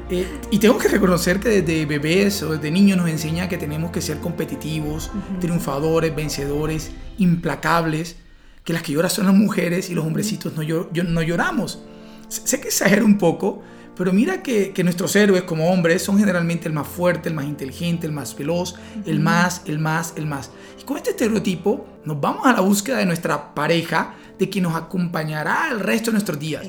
Eh, 0.07 0.39
y 0.51 0.59
tengo 0.59 0.77
que 0.77 0.87
reconocer 0.87 1.39
que 1.39 1.49
desde 1.49 1.87
bebés 1.87 2.43
o 2.43 2.51
desde 2.51 2.69
niños 2.69 2.95
nos 2.95 3.09
enseña 3.09 3.49
que 3.49 3.57
tenemos 3.57 3.89
que 3.89 4.01
ser 4.01 4.19
competitivos, 4.19 5.09
triunfadores, 5.39 6.15
vencedores, 6.15 6.91
implacables, 7.17 8.17
que 8.63 8.71
las 8.71 8.83
que 8.83 8.93
lloran 8.93 9.09
son 9.09 9.25
las 9.25 9.33
mujeres 9.33 9.89
y 9.89 9.95
los 9.95 10.05
hombrecitos 10.05 10.53
no, 10.55 10.61
no 10.63 11.21
lloramos. 11.23 11.79
Sé 12.27 12.59
que 12.59 12.67
exagero 12.67 13.03
un 13.03 13.17
poco, 13.17 13.63
pero 13.95 14.11
mira 14.11 14.43
que, 14.43 14.73
nuestros 14.83 15.15
héroes 15.15 15.43
como 15.43 15.71
hombres 15.71 16.03
son 16.03 16.19
generalmente 16.19 16.67
el 16.67 16.73
más 16.73 16.87
fuerte, 16.87 17.29
el 17.29 17.35
más 17.35 17.45
inteligente, 17.45 18.05
el 18.05 18.13
más 18.13 18.35
veloz, 18.35 18.75
el 19.05 19.19
más, 19.19 19.61
el 19.65 19.79
más, 19.79 20.13
el 20.17 20.25
más. 20.25 20.51
Y 20.79 20.83
con 20.83 20.97
este 20.97 21.11
estereotipo 21.11 21.85
nos 22.03 22.19
vamos 22.19 22.45
a 22.45 22.53
la 22.53 22.61
búsqueda 22.61 22.97
de 22.97 23.05
nuestra 23.05 23.53
pareja, 23.55 24.15
de 24.37 24.49
quien 24.49 24.65
nos 24.65 24.75
acompañará 24.75 25.69
el 25.71 25.79
resto 25.79 26.11
de 26.11 26.13
nuestros 26.13 26.37
días. 26.37 26.67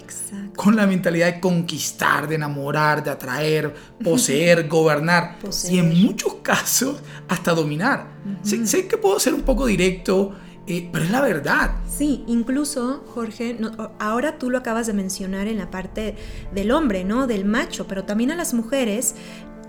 Con 0.54 0.76
la 0.76 0.86
mentalidad 0.86 1.34
de 1.34 1.40
conquistar, 1.40 2.28
de 2.28 2.36
enamorar, 2.36 3.02
de 3.02 3.10
atraer, 3.10 3.74
poseer, 4.02 4.68
gobernar. 4.68 5.36
Y 5.68 5.78
en 5.78 6.00
muchos 6.00 6.34
casos 6.42 7.02
hasta 7.28 7.52
dominar. 7.52 8.06
sé 8.42 8.86
que 8.86 8.96
puedo 8.96 9.18
ser 9.18 9.34
un 9.34 9.42
poco 9.42 9.66
directo 9.66 10.32
eh, 10.66 10.88
pero 10.92 11.04
es 11.04 11.10
la 11.10 11.20
verdad. 11.20 11.76
Sí, 11.88 12.24
incluso, 12.26 13.04
Jorge, 13.14 13.56
ahora 13.98 14.38
tú 14.38 14.50
lo 14.50 14.58
acabas 14.58 14.86
de 14.86 14.92
mencionar 14.92 15.46
en 15.46 15.58
la 15.58 15.70
parte 15.70 16.16
del 16.52 16.72
hombre, 16.72 17.04
¿no? 17.04 17.26
Del 17.26 17.44
macho, 17.44 17.86
pero 17.86 18.04
también 18.04 18.32
a 18.32 18.36
las 18.36 18.52
mujeres, 18.52 19.14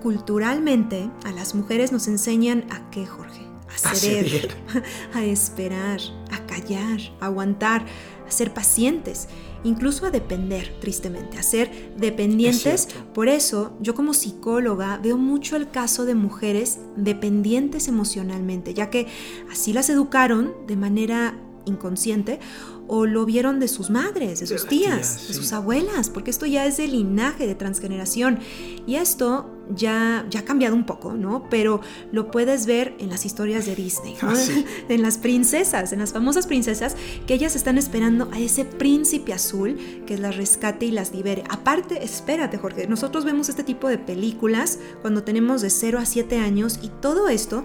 culturalmente, 0.01 1.09
a 1.25 1.31
las 1.31 1.53
mujeres 1.53 1.91
nos 1.91 2.07
enseñan 2.07 2.65
a 2.71 2.89
qué, 2.89 3.05
Jorge? 3.05 3.41
A 3.85 3.93
ceder, 3.93 4.49
a 5.13 5.23
esperar, 5.23 5.99
a 6.31 6.45
callar, 6.47 6.99
a 7.19 7.27
aguantar, 7.27 7.85
a 8.27 8.31
ser 8.31 8.53
pacientes 8.53 9.27
incluso 9.67 10.05
a 10.05 10.11
depender, 10.11 10.73
tristemente, 10.79 11.37
a 11.37 11.43
ser 11.43 11.93
dependientes. 11.97 12.87
Por 13.13 13.27
eso, 13.27 13.77
yo 13.81 13.93
como 13.93 14.13
psicóloga 14.13 14.97
veo 14.97 15.17
mucho 15.17 15.55
el 15.55 15.69
caso 15.69 16.05
de 16.05 16.15
mujeres 16.15 16.79
dependientes 16.95 17.87
emocionalmente, 17.87 18.73
ya 18.73 18.89
que 18.89 19.07
así 19.51 19.73
las 19.73 19.89
educaron 19.89 20.53
de 20.67 20.75
manera 20.75 21.39
inconsciente 21.65 22.39
o 22.87 23.05
lo 23.05 23.25
vieron 23.25 23.59
de 23.59 23.67
sus 23.67 23.89
madres, 23.89 24.39
de 24.39 24.47
sus 24.47 24.67
tías, 24.67 25.27
de 25.27 25.33
sus 25.33 25.51
abuelas, 25.51 26.09
porque 26.09 26.31
esto 26.31 26.45
ya 26.45 26.65
es 26.65 26.77
de 26.77 26.87
linaje, 26.87 27.45
de 27.45 27.55
transgeneración. 27.55 28.39
Y 28.85 28.95
esto 28.95 29.56
ya, 29.75 30.25
ya 30.29 30.41
ha 30.41 30.45
cambiado 30.45 30.75
un 30.75 30.85
poco, 30.85 31.13
¿no? 31.13 31.47
Pero 31.49 31.81
lo 32.11 32.31
puedes 32.31 32.65
ver 32.65 32.95
en 32.99 33.09
las 33.09 33.25
historias 33.25 33.65
de 33.65 33.75
Disney, 33.75 34.15
¿no? 34.21 34.29
Ah, 34.29 34.35
en 34.89 35.01
las 35.01 35.17
princesas, 35.17 35.93
en 35.93 35.99
las 35.99 36.13
famosas 36.13 36.47
princesas, 36.47 36.95
que 37.25 37.33
ellas 37.33 37.55
están 37.55 37.77
esperando 37.77 38.29
a 38.31 38.39
ese 38.39 38.65
príncipe 38.65 39.33
azul 39.33 39.77
que 40.05 40.17
las 40.17 40.37
rescate 40.37 40.85
y 40.85 40.91
las 40.91 41.11
libere. 41.11 41.43
Aparte, 41.49 42.03
espérate, 42.03 42.57
Jorge, 42.57 42.87
nosotros 42.87 43.25
vemos 43.25 43.49
este 43.49 43.63
tipo 43.63 43.87
de 43.87 43.97
películas 43.97 44.79
cuando 45.01 45.23
tenemos 45.23 45.61
de 45.61 45.69
0 45.69 45.99
a 45.99 46.05
7 46.05 46.39
años 46.39 46.79
y 46.81 46.89
todo 47.01 47.29
esto, 47.29 47.63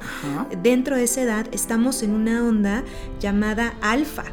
dentro 0.62 0.96
de 0.96 1.04
esa 1.04 1.22
edad, 1.22 1.46
estamos 1.52 2.02
en 2.02 2.12
una 2.12 2.44
onda 2.44 2.84
llamada 3.20 3.74
alfa 3.80 4.24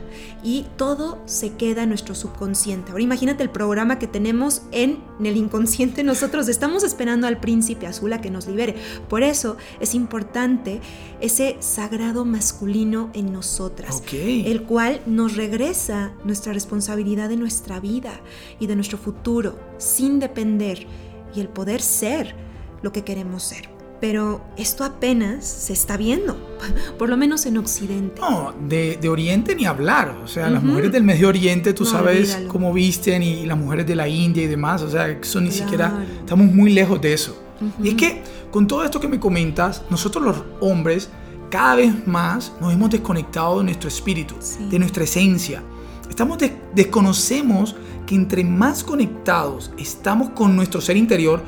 y 0.43 0.65
todo 0.77 1.21
se 1.25 1.53
queda 1.53 1.83
en 1.83 1.89
nuestro 1.89 2.15
subconsciente. 2.15 2.91
Ahora 2.91 3.03
imagínate 3.03 3.43
el 3.43 3.49
programa 3.49 3.99
que 3.99 4.07
tenemos 4.07 4.63
en, 4.71 4.99
el 5.23 5.37
inconsciente 5.37 6.03
nosotros, 6.09 6.47
estamos 6.47 6.83
esperando 6.83 7.27
al 7.27 7.39
príncipe 7.39 7.58
azul 7.87 8.13
a 8.13 8.21
que 8.21 8.29
nos 8.29 8.47
libere. 8.47 8.75
Por 9.07 9.23
eso 9.23 9.57
es 9.79 9.95
importante 9.95 10.81
ese 11.21 11.57
sagrado 11.59 12.25
masculino 12.25 13.09
en 13.13 13.31
nosotras, 13.33 14.03
el 14.11 14.63
cual 14.63 15.01
nos 15.05 15.35
regresa 15.35 16.13
nuestra 16.23 16.53
responsabilidad 16.53 17.29
de 17.29 17.37
nuestra 17.37 17.79
vida 17.79 18.21
y 18.59 18.67
de 18.67 18.75
nuestro 18.75 18.97
futuro, 18.97 19.59
sin 19.77 20.19
depender, 20.19 20.87
y 21.35 21.41
el 21.41 21.49
poder 21.49 21.81
ser 21.81 22.35
lo 22.81 22.91
que 22.91 23.03
queremos 23.03 23.43
ser. 23.43 23.69
pero 24.01 24.41
esto 24.55 24.85
apenas 24.85 25.45
se 25.45 25.73
está 25.73 25.97
viendo, 25.97 26.37
por 26.97 27.09
lo 27.09 27.17
menos 27.17 27.45
en 27.45 27.57
Occidente. 27.57 28.21
No, 28.21 28.53
de, 28.57 28.97
Oriente 29.09 29.55
ni 29.55 29.65
hablar. 29.65 30.17
O 30.23 30.27
sea, 30.27 30.49
las 30.49 30.63
mujeres 30.63 30.93
del 30.93 31.03
Medio 31.03 31.27
Oriente, 31.27 31.73
tú 31.73 31.83
sabes 31.83 32.45
cómo 32.47 32.71
visten, 32.71 33.21
y 33.21 33.45
las 33.45 33.57
mujeres 33.57 33.85
de 33.85 33.95
la 33.95 34.07
India 34.07 34.43
y 34.43 34.47
demás. 34.47 34.81
O 34.83 34.89
sea, 34.89 35.09
eso 35.09 35.41
ni 35.41 35.51
siquiera. 35.51 36.05
Estamos 36.19 36.47
muy 36.47 36.71
lejos 36.71 37.01
de 37.01 37.11
eso. 37.11 37.37
Y 37.81 37.89
es 37.89 37.95
que 37.95 38.23
con 38.51 38.67
todo 38.67 38.83
esto 38.83 38.99
que 38.99 39.07
me 39.07 39.19
comentas, 39.19 39.83
nosotros 39.89 40.23
los 40.23 40.43
hombres 40.61 41.09
cada 41.49 41.75
vez 41.75 42.07
más 42.07 42.53
nos 42.61 42.73
hemos 42.73 42.89
desconectado 42.89 43.59
de 43.59 43.65
nuestro 43.65 43.87
espíritu, 43.87 44.35
de 44.69 44.79
nuestra 44.79 45.03
esencia. 45.03 45.63
Estamos 46.09 46.37
desconocemos 46.73 47.75
que 48.05 48.15
entre 48.15 48.43
más 48.43 48.83
conectados 48.83 49.71
estamos 49.77 50.31
con 50.31 50.55
nuestro 50.55 50.81
ser 50.81 50.97
interior, 50.97 51.43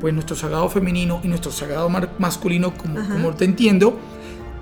pues 0.00 0.14
nuestro 0.14 0.36
sagrado 0.36 0.68
femenino 0.68 1.20
y 1.24 1.28
nuestro 1.28 1.50
sagrado 1.50 1.90
masculino, 2.18 2.72
como, 2.74 2.96
como 3.08 3.32
te 3.32 3.44
entiendo, 3.44 3.98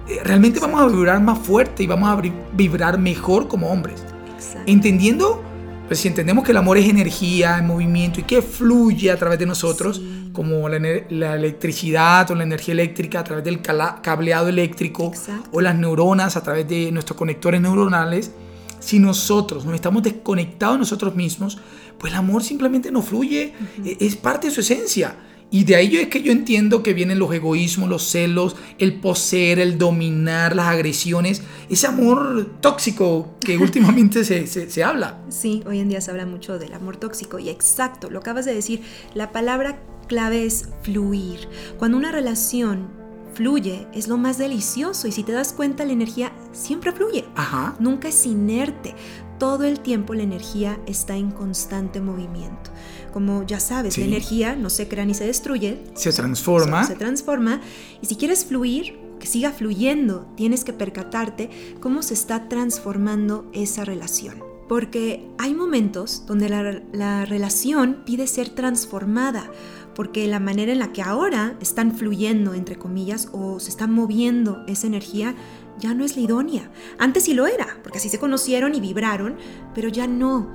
eh, 0.08 0.20
realmente 0.24 0.60
vamos 0.60 0.80
a 0.80 0.86
vibrar 0.86 1.20
más 1.20 1.38
fuerte 1.38 1.82
y 1.82 1.86
vamos 1.86 2.08
a 2.08 2.20
vibrar 2.54 2.98
mejor 2.98 3.48
como 3.48 3.70
hombres. 3.70 4.02
Entendiendo, 4.66 5.42
pues 5.86 6.00
si 6.00 6.08
entendemos 6.08 6.44
que 6.44 6.52
el 6.52 6.56
amor 6.56 6.78
es 6.78 6.88
energía, 6.88 7.58
en 7.58 7.66
movimiento 7.66 8.20
y 8.20 8.22
que 8.24 8.42
fluye 8.42 9.10
a 9.10 9.16
través 9.16 9.38
de 9.38 9.46
nosotros, 9.46 10.00
como 10.32 10.68
la, 10.68 10.76
electricidad 11.34 12.30
o 12.30 12.34
la 12.34 12.44
energía 12.44 12.72
eléctrica 12.72 13.20
a 13.20 13.24
través 13.24 13.44
del 13.44 13.60
cableado 13.60 14.48
eléctrico 14.48 15.12
o 15.52 15.60
las 15.60 15.76
neuronas 15.76 16.36
a 16.36 16.42
través 16.42 16.66
de 16.68 16.90
nuestros 16.92 17.16
conectores 17.16 17.60
neuronales, 17.60 18.32
si 18.80 18.98
nosotros 18.98 19.64
nos 19.64 19.74
estamos 19.74 20.02
desconectados 20.02 20.76
de 20.76 20.78
nosotros 20.80 21.14
mismos, 21.14 21.58
pues 21.98 22.12
el 22.12 22.18
amor 22.18 22.42
simplemente 22.42 22.90
no 22.90 23.02
fluye, 23.02 23.54
e-, 23.84 23.96
es 24.00 24.16
parte 24.16 24.48
de 24.48 24.54
su 24.54 24.60
esencia. 24.60 25.16
Y 25.52 25.64
de 25.64 25.76
ahí 25.76 25.98
es 25.98 26.08
que 26.08 26.22
yo 26.22 26.32
entiendo 26.32 26.82
que 26.82 26.94
vienen 26.94 27.18
los 27.18 27.32
egoísmos, 27.32 27.86
los 27.86 28.02
celos, 28.04 28.56
el 28.78 29.00
poseer, 29.00 29.58
el 29.58 29.76
dominar, 29.76 30.56
las 30.56 30.68
agresiones, 30.68 31.42
ese 31.68 31.86
amor 31.86 32.56
tóxico 32.62 33.34
que 33.38 33.58
últimamente 33.58 34.24
se, 34.24 34.46
se, 34.46 34.70
se, 34.70 34.82
habla. 34.82 35.20
Sí, 35.28 35.62
hoy 35.66 35.80
en 35.80 35.90
día 35.90 36.00
se 36.00 36.10
habla 36.10 36.24
mucho 36.24 36.58
del 36.58 36.72
amor 36.72 36.96
tóxico 36.96 37.38
y 37.38 37.50
exacto, 37.50 38.08
lo 38.08 38.20
acabas 38.20 38.46
de 38.46 38.54
decir, 38.54 38.80
la 39.12 39.30
palabra 39.30 39.78
clave 40.12 40.44
es 40.44 40.68
fluir. 40.82 41.48
Cuando 41.78 41.96
una 41.96 42.12
relación 42.12 42.90
fluye, 43.32 43.86
es 43.94 44.08
lo 44.08 44.18
más 44.18 44.36
delicioso 44.36 45.08
y 45.08 45.12
si 45.12 45.22
te 45.22 45.32
das 45.32 45.54
cuenta 45.54 45.86
la 45.86 45.92
energía 45.92 46.34
siempre 46.52 46.92
fluye, 46.92 47.24
Ajá. 47.34 47.76
nunca 47.78 48.08
es 48.08 48.26
inerte, 48.26 48.94
todo 49.38 49.64
el 49.64 49.80
tiempo 49.80 50.12
la 50.12 50.22
energía 50.22 50.78
está 50.86 51.16
en 51.16 51.30
constante 51.30 52.02
movimiento. 52.02 52.70
Como 53.10 53.46
ya 53.46 53.58
sabes, 53.58 53.96
la 53.96 54.04
energía 54.04 54.54
no 54.54 54.68
se 54.68 54.86
crea 54.86 55.06
ni 55.06 55.14
se 55.14 55.24
destruye, 55.24 55.82
se 55.94 56.12
transforma. 56.12 56.84
Se, 56.84 56.94
transforma 56.94 57.62
y 58.02 58.06
si 58.06 58.16
quieres 58.16 58.44
fluir, 58.44 58.98
que 59.18 59.26
siga 59.26 59.50
fluyendo, 59.50 60.26
tienes 60.36 60.62
que 60.62 60.74
percatarte 60.74 61.48
cómo 61.80 62.02
se 62.02 62.12
está 62.12 62.50
transformando 62.50 63.50
esa 63.54 63.86
relación. 63.86 64.44
Porque 64.68 65.26
hay 65.38 65.54
momentos 65.54 66.24
donde 66.26 66.48
la, 66.48 66.82
la 66.92 67.24
relación 67.24 68.02
pide 68.04 68.26
ser 68.26 68.50
transformada 68.50 69.50
porque 69.94 70.26
la 70.26 70.40
manera 70.40 70.72
en 70.72 70.78
la 70.78 70.92
que 70.92 71.02
ahora 71.02 71.56
están 71.60 71.96
fluyendo, 71.96 72.54
entre 72.54 72.76
comillas, 72.76 73.28
o 73.32 73.60
se 73.60 73.70
está 73.70 73.86
moviendo 73.86 74.64
esa 74.66 74.86
energía, 74.86 75.34
ya 75.78 75.94
no 75.94 76.04
es 76.04 76.16
la 76.16 76.22
idónea. 76.22 76.70
Antes 76.98 77.24
sí 77.24 77.34
lo 77.34 77.46
era, 77.46 77.78
porque 77.82 77.98
así 77.98 78.08
se 78.08 78.18
conocieron 78.18 78.74
y 78.74 78.80
vibraron, 78.80 79.36
pero 79.74 79.88
ya 79.88 80.06
no. 80.06 80.50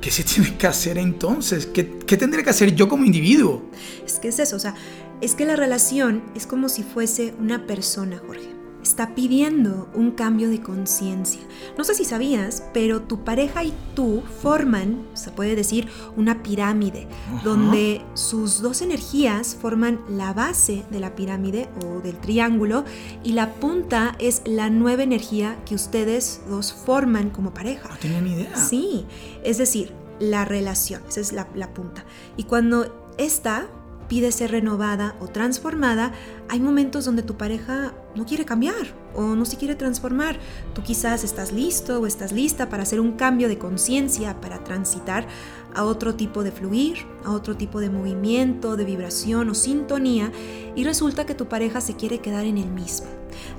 ¿Qué 0.00 0.10
se 0.10 0.22
tiene 0.22 0.56
que 0.56 0.66
hacer 0.66 0.98
entonces? 0.98 1.66
¿Qué, 1.66 1.98
qué 1.98 2.16
tendré 2.16 2.44
que 2.44 2.50
hacer 2.50 2.74
yo 2.74 2.88
como 2.88 3.04
individuo? 3.04 3.62
Es 4.04 4.18
que 4.18 4.28
es 4.28 4.38
eso, 4.38 4.56
o 4.56 4.60
sea, 4.60 4.74
es 5.20 5.34
que 5.34 5.46
la 5.46 5.56
relación 5.56 6.22
es 6.34 6.46
como 6.46 6.68
si 6.68 6.82
fuese 6.82 7.34
una 7.38 7.66
persona, 7.66 8.20
Jorge 8.26 8.53
está 8.84 9.14
pidiendo 9.14 9.88
un 9.94 10.10
cambio 10.10 10.50
de 10.50 10.60
conciencia. 10.60 11.40
No 11.76 11.84
sé 11.84 11.94
si 11.94 12.04
sabías, 12.04 12.62
pero 12.74 13.00
tu 13.00 13.24
pareja 13.24 13.64
y 13.64 13.72
tú 13.94 14.22
forman, 14.42 15.06
se 15.14 15.30
puede 15.30 15.56
decir, 15.56 15.88
una 16.16 16.42
pirámide, 16.42 17.08
donde 17.42 18.02
sus 18.12 18.60
dos 18.60 18.82
energías 18.82 19.56
forman 19.58 20.00
la 20.08 20.34
base 20.34 20.84
de 20.90 21.00
la 21.00 21.16
pirámide 21.16 21.70
o 21.82 22.00
del 22.00 22.20
triángulo 22.20 22.84
y 23.22 23.32
la 23.32 23.54
punta 23.54 24.14
es 24.18 24.42
la 24.44 24.68
nueva 24.68 25.02
energía 25.02 25.56
que 25.64 25.74
ustedes 25.74 26.42
dos 26.46 26.74
forman 26.74 27.30
como 27.30 27.54
pareja. 27.54 27.88
No 27.88 27.96
tenía 27.96 28.20
ni 28.20 28.32
idea. 28.34 28.54
Sí, 28.54 29.06
es 29.42 29.56
decir, 29.56 29.92
la 30.20 30.44
relación, 30.44 31.02
esa 31.08 31.20
es 31.20 31.32
la, 31.32 31.48
la 31.54 31.72
punta. 31.72 32.04
Y 32.36 32.44
cuando 32.44 33.14
esta 33.16 33.66
pide 34.08 34.32
ser 34.32 34.50
renovada 34.50 35.16
o 35.20 35.28
transformada, 35.28 36.12
hay 36.48 36.60
momentos 36.60 37.04
donde 37.04 37.22
tu 37.22 37.36
pareja 37.36 37.94
no 38.14 38.26
quiere 38.26 38.44
cambiar 38.44 38.94
o 39.14 39.34
no 39.34 39.44
se 39.44 39.56
quiere 39.56 39.74
transformar. 39.74 40.38
Tú 40.74 40.82
quizás 40.82 41.24
estás 41.24 41.52
listo 41.52 42.00
o 42.00 42.06
estás 42.06 42.32
lista 42.32 42.68
para 42.68 42.82
hacer 42.82 43.00
un 43.00 43.12
cambio 43.12 43.48
de 43.48 43.58
conciencia, 43.58 44.40
para 44.40 44.62
transitar 44.62 45.26
a 45.74 45.84
otro 45.84 46.14
tipo 46.14 46.44
de 46.44 46.52
fluir, 46.52 47.06
a 47.24 47.32
otro 47.32 47.56
tipo 47.56 47.80
de 47.80 47.90
movimiento, 47.90 48.76
de 48.76 48.84
vibración 48.84 49.48
o 49.50 49.54
sintonía 49.54 50.32
y 50.74 50.84
resulta 50.84 51.26
que 51.26 51.34
tu 51.34 51.46
pareja 51.46 51.80
se 51.80 51.94
quiere 51.94 52.18
quedar 52.18 52.44
en 52.44 52.58
el 52.58 52.70
mismo. 52.70 53.08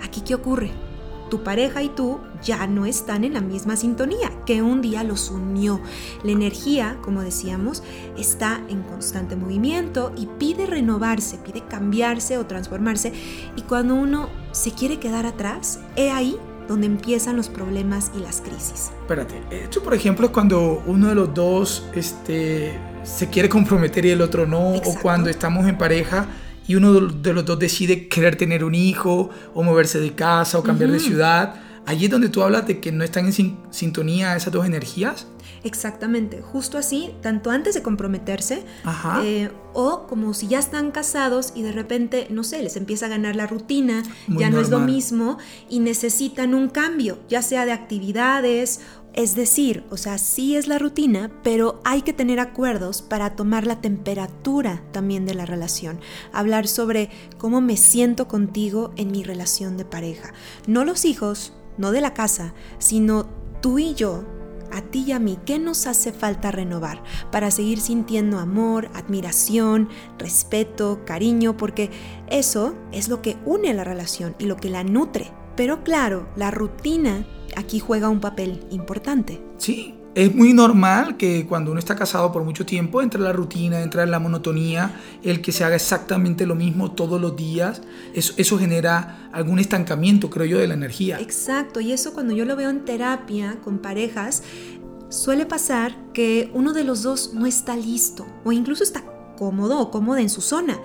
Aquí, 0.02 0.22
¿qué 0.22 0.36
ocurre? 0.36 0.95
Tu 1.30 1.44
pareja 1.44 1.84
y 1.84 1.90
tú 1.90 2.20
ya 2.44 2.68
no 2.68 2.86
están 2.86 3.24
en 3.24 3.34
la 3.34 3.42
misma 3.42 3.76
sintonía 3.76 4.32
que 4.46 4.62
un 4.62 4.82
día 4.82 5.04
los 5.04 5.30
unió. 5.30 5.82
La 6.24 6.32
energía, 6.32 6.98
como 7.02 7.22
decíamos, 7.22 7.84
está 8.18 8.62
en 8.70 8.84
constante 8.84 9.36
movimiento 9.36 10.12
y 10.16 10.28
pide 10.38 10.66
renovarse, 10.66 11.38
pide 11.38 11.62
cambiarse 11.62 12.38
o 12.38 12.46
transformarse. 12.46 13.14
Y 13.56 13.62
cuando 13.64 13.96
uno 13.96 14.30
se 14.52 14.72
quiere 14.72 15.00
quedar 15.00 15.26
atrás, 15.26 15.80
he 15.96 16.12
ahí 16.12 16.38
donde 16.68 16.88
empiezan 16.88 17.36
los 17.36 17.50
problemas 17.50 18.12
y 18.16 18.20
las 18.20 18.42
crisis. 18.42 18.92
Espérate, 19.02 19.42
esto 19.52 19.84
por 19.84 19.94
ejemplo 19.94 20.28
es 20.28 20.32
cuando 20.32 20.84
uno 20.88 21.08
de 21.08 21.16
los 21.16 21.34
dos 21.34 21.86
este, 21.94 22.78
se 23.04 23.30
quiere 23.30 23.50
comprometer 23.50 24.06
y 24.06 24.12
el 24.12 24.22
otro 24.22 24.48
no, 24.48 24.74
o 24.74 24.96
cuando 25.02 25.30
estamos 25.30 25.68
en 25.68 25.78
pareja 25.78 26.28
y 26.68 26.76
uno 26.76 26.94
de 26.94 27.34
los 27.34 27.46
dos 27.46 27.60
decide 27.60 28.08
querer 28.08 28.36
tener 28.36 28.64
un 28.64 28.76
hijo 28.76 29.30
o 29.54 29.64
moverse 29.64 30.00
de 30.00 30.14
casa 30.14 30.58
o 30.58 30.64
cambiar 30.64 30.92
de 30.92 31.00
ciudad, 31.00 31.56
allí 31.86 32.06
es 32.06 32.12
donde 32.12 32.30
tú 32.30 32.42
hablas 32.44 32.68
de 32.68 32.80
que 32.80 32.92
no 32.92 33.04
están 33.04 33.28
en 33.28 33.58
sintonía 33.70 34.36
esas 34.36 34.52
dos 34.52 34.66
energías. 34.66 35.28
Exactamente, 35.64 36.42
justo 36.42 36.78
así, 36.78 37.12
tanto 37.24 37.50
antes 37.50 37.74
de 37.74 37.82
comprometerse 37.82 38.64
eh, 39.24 39.50
o 39.74 40.06
como 40.06 40.36
si 40.36 40.48
ya 40.48 40.60
están 40.60 40.92
casados 40.92 41.54
y 41.56 41.64
de 41.64 41.72
repente, 41.72 42.28
no 42.30 42.44
sé, 42.44 42.62
les 42.62 42.76
empieza 42.76 43.08
a 43.08 43.10
ganar 43.10 43.36
la 43.36 43.48
rutina, 43.48 44.04
ya 44.28 44.52
no 44.52 44.60
es 44.60 44.70
lo 44.70 44.80
mismo 44.80 45.40
y 45.68 45.80
necesitan 45.80 46.54
un 46.54 46.70
cambio, 46.70 47.18
ya 47.30 47.42
sea 47.42 47.66
de 47.66 47.72
actividades 47.72 48.82
es 49.16 49.34
decir, 49.34 49.86
o 49.90 49.98
sea, 49.98 50.18
sí 50.18 50.58
es 50.58 50.68
la 50.68 50.78
rutina, 50.78 51.32
pero 51.42 51.80
hay 51.86 52.02
que 52.02 52.12
tener 52.12 52.42
acuerdos 52.42 53.02
para 53.02 53.38
tomar 53.38 53.66
la 53.66 53.80
temperatura 53.80 54.84
también 54.92 55.26
de 55.26 55.34
la 55.34 55.46
relación. 55.46 56.02
Hablar 56.34 56.68
sobre 56.68 57.10
cómo 57.38 57.62
me 57.62 57.78
siento 57.78 58.28
contigo 58.28 58.92
en 58.98 59.12
mi 59.12 59.24
relación 59.24 59.78
de 59.78 59.86
pareja. 59.86 60.34
No 60.68 60.84
los 60.84 61.06
hijos, 61.06 61.54
no 61.78 61.94
de 61.94 62.02
la 62.02 62.14
casa, 62.14 62.54
sino 62.78 63.28
tú 63.62 63.80
y 63.80 63.94
yo, 63.94 64.26
a 64.74 64.82
ti 64.82 65.06
y 65.08 65.12
a 65.14 65.20
mí, 65.20 65.40
¿qué 65.46 65.60
nos 65.60 65.88
hace 65.88 66.12
falta 66.12 66.52
renovar 66.52 67.02
para 67.32 67.52
seguir 67.52 67.80
sintiendo 67.80 68.40
amor, 68.40 68.90
admiración, 68.94 69.88
respeto, 70.20 71.06
cariño? 71.06 71.56
Porque 71.56 71.90
eso 72.28 72.76
es 72.92 73.08
lo 73.08 73.22
que 73.22 73.38
une 73.46 73.74
la 73.74 73.86
relación 73.86 74.36
y 74.40 74.46
lo 74.46 74.58
que 74.58 74.70
la 74.70 74.84
nutre. 74.84 75.32
Pero 75.56 75.86
claro, 75.86 76.28
la 76.36 76.52
rutina 76.52 77.26
aquí 77.56 77.80
juega 77.80 78.10
un 78.10 78.20
papel 78.20 78.62
importante. 78.72 79.42
Sí, 79.58 79.96
es 80.16 80.34
muy 80.34 80.54
normal 80.54 81.18
que 81.18 81.46
cuando 81.46 81.72
uno 81.72 81.80
está 81.80 81.96
casado 81.96 82.32
por 82.32 82.44
mucho 82.44 82.66
tiempo 82.66 83.02
entre 83.02 83.20
la 83.20 83.34
rutina, 83.34 83.82
entre 83.82 84.06
la 84.06 84.20
monotonía, 84.20 85.02
el 85.24 85.42
que 85.42 85.52
se 85.52 85.66
haga 85.66 85.76
exactamente 85.76 86.46
lo 86.46 86.56
mismo 86.56 86.92
todos 86.92 87.20
los 87.20 87.36
días, 87.36 87.82
eso, 88.14 88.34
eso, 88.38 88.58
genera 88.58 89.30
algún 89.34 89.60
estancamiento, 89.60 90.30
creo 90.30 90.46
yo, 90.46 90.58
de 90.58 90.68
la 90.68 90.74
energía. 90.74 91.20
Exacto, 91.20 91.82
y 91.82 91.92
eso 91.92 92.14
cuando 92.14 92.34
yo 92.34 92.46
lo 92.46 92.56
veo 92.56 92.70
en 92.70 92.86
terapia 92.86 93.58
con 93.62 93.80
parejas, 93.80 94.44
suele 95.10 95.46
pasar 95.46 95.96
que 96.14 96.50
uno 96.54 96.72
de 96.72 96.86
los 96.86 97.04
dos 97.04 97.34
no 97.34 97.46
está 97.46 97.76
listo 97.76 98.26
o 98.46 98.54
incluso 98.54 98.84
está 98.84 99.04
cómodo 99.38 99.80
o 99.80 99.92
cómoda 99.92 100.22
en 100.22 100.30
su 100.30 100.42
zona 100.42 100.80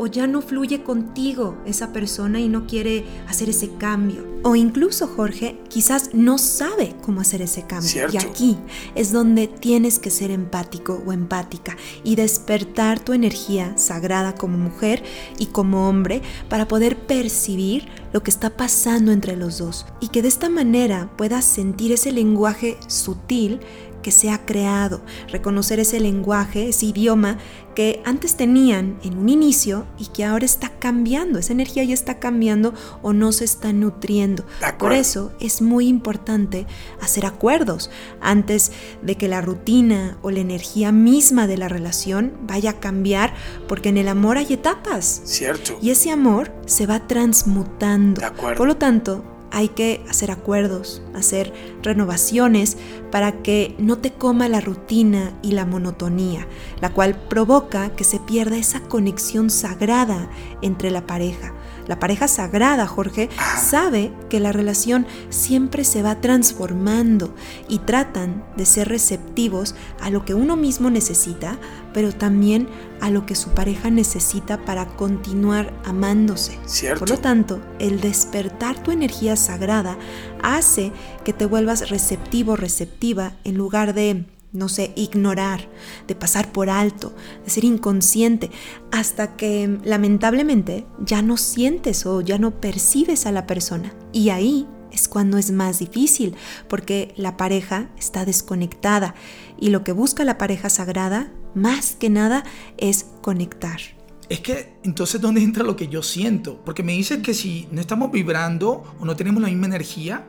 o 0.00 0.06
ya 0.06 0.26
no 0.26 0.40
fluye 0.40 0.82
contigo 0.82 1.58
esa 1.66 1.92
persona 1.92 2.40
y 2.40 2.48
no 2.48 2.66
quiere 2.66 3.04
hacer 3.28 3.50
ese 3.50 3.68
cambio. 3.74 4.26
O 4.42 4.56
incluso 4.56 5.06
Jorge 5.06 5.60
quizás 5.68 6.14
no 6.14 6.38
sabe 6.38 6.96
cómo 7.02 7.20
hacer 7.20 7.42
ese 7.42 7.66
cambio. 7.66 8.08
Y 8.10 8.16
aquí 8.16 8.56
es 8.94 9.12
donde 9.12 9.46
tienes 9.46 9.98
que 9.98 10.08
ser 10.08 10.30
empático 10.30 11.02
o 11.04 11.12
empática 11.12 11.76
y 12.02 12.16
despertar 12.16 12.98
tu 12.98 13.12
energía 13.12 13.76
sagrada 13.76 14.34
como 14.34 14.56
mujer 14.56 15.02
y 15.38 15.46
como 15.46 15.86
hombre 15.86 16.22
para 16.48 16.66
poder 16.66 16.96
percibir 16.96 17.86
lo 18.14 18.22
que 18.22 18.30
está 18.30 18.56
pasando 18.56 19.12
entre 19.12 19.36
los 19.36 19.58
dos 19.58 19.84
y 20.00 20.08
que 20.08 20.22
de 20.22 20.28
esta 20.28 20.48
manera 20.48 21.10
puedas 21.18 21.44
sentir 21.44 21.92
ese 21.92 22.10
lenguaje 22.10 22.78
sutil 22.86 23.60
que 24.02 24.10
se 24.10 24.30
ha 24.30 24.44
creado, 24.44 25.02
reconocer 25.28 25.80
ese 25.80 26.00
lenguaje, 26.00 26.68
ese 26.68 26.86
idioma 26.86 27.38
que 27.74 28.02
antes 28.04 28.36
tenían 28.36 28.98
en 29.04 29.18
un 29.18 29.28
inicio 29.28 29.86
y 29.98 30.06
que 30.06 30.24
ahora 30.24 30.44
está 30.44 30.70
cambiando, 30.78 31.38
esa 31.38 31.52
energía 31.52 31.84
ya 31.84 31.94
está 31.94 32.18
cambiando 32.18 32.74
o 33.02 33.12
no 33.12 33.32
se 33.32 33.44
está 33.44 33.72
nutriendo. 33.72 34.44
Por 34.78 34.92
eso 34.92 35.32
es 35.40 35.62
muy 35.62 35.86
importante 35.86 36.66
hacer 37.00 37.26
acuerdos 37.26 37.90
antes 38.20 38.72
de 39.02 39.16
que 39.16 39.28
la 39.28 39.40
rutina 39.40 40.18
o 40.22 40.30
la 40.30 40.40
energía 40.40 40.92
misma 40.92 41.46
de 41.46 41.58
la 41.58 41.68
relación 41.68 42.32
vaya 42.42 42.70
a 42.70 42.80
cambiar, 42.80 43.34
porque 43.68 43.90
en 43.90 43.98
el 43.98 44.08
amor 44.08 44.36
hay 44.36 44.52
etapas. 44.52 45.22
Cierto. 45.24 45.78
Y 45.80 45.90
ese 45.90 46.10
amor 46.10 46.52
se 46.66 46.86
va 46.86 47.06
transmutando. 47.06 48.20
Por 48.56 48.66
lo 48.66 48.76
tanto, 48.76 49.24
hay 49.50 49.68
que 49.68 50.04
hacer 50.08 50.30
acuerdos, 50.30 51.02
hacer 51.14 51.52
renovaciones 51.82 52.76
para 53.10 53.42
que 53.42 53.74
no 53.78 53.98
te 53.98 54.12
coma 54.12 54.48
la 54.48 54.60
rutina 54.60 55.32
y 55.42 55.52
la 55.52 55.66
monotonía, 55.66 56.46
la 56.80 56.92
cual 56.92 57.20
provoca 57.28 57.90
que 57.90 58.04
se 58.04 58.20
pierda 58.20 58.56
esa 58.56 58.80
conexión 58.80 59.50
sagrada 59.50 60.30
entre 60.62 60.90
la 60.90 61.06
pareja. 61.06 61.54
La 61.90 61.98
pareja 61.98 62.28
sagrada, 62.28 62.86
Jorge, 62.86 63.28
sabe 63.60 64.12
que 64.28 64.38
la 64.38 64.52
relación 64.52 65.08
siempre 65.28 65.82
se 65.82 66.02
va 66.02 66.20
transformando 66.20 67.34
y 67.68 67.80
tratan 67.80 68.44
de 68.56 68.64
ser 68.64 68.88
receptivos 68.88 69.74
a 70.00 70.08
lo 70.10 70.24
que 70.24 70.34
uno 70.34 70.54
mismo 70.54 70.88
necesita, 70.88 71.58
pero 71.92 72.12
también 72.12 72.68
a 73.00 73.10
lo 73.10 73.26
que 73.26 73.34
su 73.34 73.50
pareja 73.50 73.90
necesita 73.90 74.64
para 74.64 74.86
continuar 74.86 75.72
amándose. 75.84 76.60
Por 76.96 77.10
lo 77.10 77.18
tanto, 77.18 77.60
el 77.80 78.00
despertar 78.00 78.80
tu 78.80 78.92
energía 78.92 79.34
sagrada 79.34 79.98
hace 80.44 80.92
que 81.24 81.32
te 81.32 81.44
vuelvas 81.44 81.90
receptivo, 81.90 82.54
receptiva, 82.54 83.32
en 83.42 83.56
lugar 83.56 83.94
de 83.94 84.26
no 84.52 84.68
sé, 84.68 84.92
ignorar, 84.96 85.68
de 86.06 86.14
pasar 86.14 86.52
por 86.52 86.70
alto, 86.70 87.14
de 87.44 87.50
ser 87.50 87.64
inconsciente, 87.64 88.50
hasta 88.90 89.36
que 89.36 89.78
lamentablemente 89.84 90.86
ya 91.04 91.22
no 91.22 91.36
sientes 91.36 92.06
o 92.06 92.20
ya 92.20 92.38
no 92.38 92.60
percibes 92.60 93.26
a 93.26 93.32
la 93.32 93.46
persona. 93.46 93.94
Y 94.12 94.30
ahí 94.30 94.66
es 94.90 95.08
cuando 95.08 95.38
es 95.38 95.52
más 95.52 95.78
difícil, 95.78 96.34
porque 96.68 97.14
la 97.16 97.36
pareja 97.36 97.90
está 97.96 98.24
desconectada 98.24 99.14
y 99.58 99.70
lo 99.70 99.84
que 99.84 99.92
busca 99.92 100.24
la 100.24 100.38
pareja 100.38 100.68
sagrada, 100.68 101.32
más 101.54 101.94
que 101.94 102.10
nada, 102.10 102.44
es 102.76 103.06
conectar. 103.22 103.80
Es 104.28 104.40
que 104.40 104.74
entonces, 104.84 105.20
¿dónde 105.20 105.42
entra 105.42 105.64
lo 105.64 105.74
que 105.74 105.88
yo 105.88 106.02
siento? 106.02 106.60
Porque 106.64 106.84
me 106.84 106.92
dicen 106.92 107.22
que 107.22 107.34
si 107.34 107.68
no 107.72 107.80
estamos 107.80 108.12
vibrando 108.12 108.84
o 109.00 109.04
no 109.04 109.16
tenemos 109.16 109.42
la 109.42 109.48
misma 109.48 109.66
energía, 109.66 110.24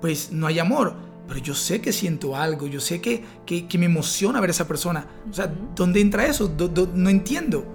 pues 0.00 0.32
no 0.32 0.46
hay 0.46 0.58
amor 0.58 1.13
pero 1.26 1.40
yo 1.40 1.54
sé 1.54 1.80
que 1.80 1.92
siento 1.92 2.36
algo, 2.36 2.66
yo 2.66 2.80
sé 2.80 3.00
que, 3.00 3.24
que, 3.46 3.78
me 3.78 3.86
emociona 3.86 4.40
ver 4.40 4.50
a 4.50 4.52
esa 4.52 4.68
persona. 4.68 5.06
O 5.30 5.32
sea, 5.32 5.52
¿dónde 5.74 6.00
entra 6.00 6.26
eso? 6.26 6.54
no 6.94 7.10
entiendo. 7.10 7.66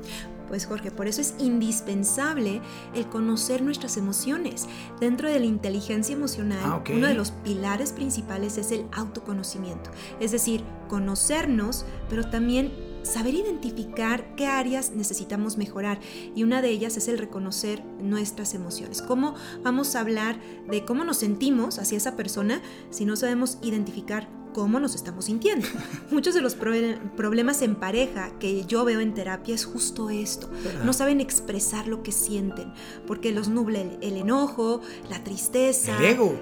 Pues 0.49 0.65
Jorge, 0.65 0.89
por 0.89 1.07
eso 1.07 1.21
es 1.21 1.35
indispensable 1.37 2.59
el 2.95 3.07
conocer 3.07 3.61
nuestras 3.61 3.97
emociones. 3.97 4.67
Dentro 4.99 5.29
de 5.29 5.39
la 5.39 5.45
inteligencia 5.45 6.15
emocional, 6.15 6.59
ah, 6.63 6.83
uno 6.91 7.07
de 7.07 7.13
los 7.13 7.31
pilares 7.31 7.93
principales 7.93 8.57
es 8.57 8.71
el 8.71 8.85
autoconocimiento. 8.91 9.91
Es 10.19 10.31
decir, 10.31 10.63
conocernos, 10.87 11.85
pero 12.09 12.27
también 12.31 12.88
saber 13.03 13.33
identificar 13.33 14.35
qué 14.35 14.47
áreas 14.47 14.91
necesitamos 14.91 15.57
mejorar 15.57 15.99
y 16.35 16.43
una 16.43 16.61
de 16.61 16.69
ellas 16.69 16.97
es 16.97 17.07
el 17.07 17.17
reconocer 17.17 17.83
nuestras 18.01 18.53
emociones. 18.53 19.01
¿Cómo 19.01 19.35
vamos 19.63 19.95
a 19.95 20.01
hablar 20.01 20.39
de 20.69 20.85
cómo 20.85 21.03
nos 21.03 21.17
sentimos 21.17 21.79
hacia 21.79 21.97
esa 21.97 22.15
persona 22.15 22.61
si 22.89 23.05
no 23.05 23.15
sabemos 23.15 23.57
identificar 23.61 24.38
cómo 24.53 24.79
nos 24.79 24.95
estamos 24.95 25.25
sintiendo. 25.25 25.67
Muchos 26.11 26.33
de 26.33 26.41
los 26.41 26.55
problemas 26.55 27.61
en 27.61 27.75
pareja 27.75 28.31
que 28.39 28.65
yo 28.65 28.85
veo 28.85 28.99
en 28.99 29.13
terapia 29.13 29.55
es 29.55 29.65
justo 29.65 30.09
esto. 30.09 30.49
No 30.83 30.93
saben 30.93 31.21
expresar 31.21 31.87
lo 31.87 32.03
que 32.03 32.11
sienten 32.11 32.73
porque 33.07 33.31
los 33.31 33.49
nubla 33.49 33.79
el, 33.79 34.17
enojo, 34.17 34.81
la 35.09 35.23
tristeza. 35.23 35.97
El 35.97 36.05
ego. 36.05 36.39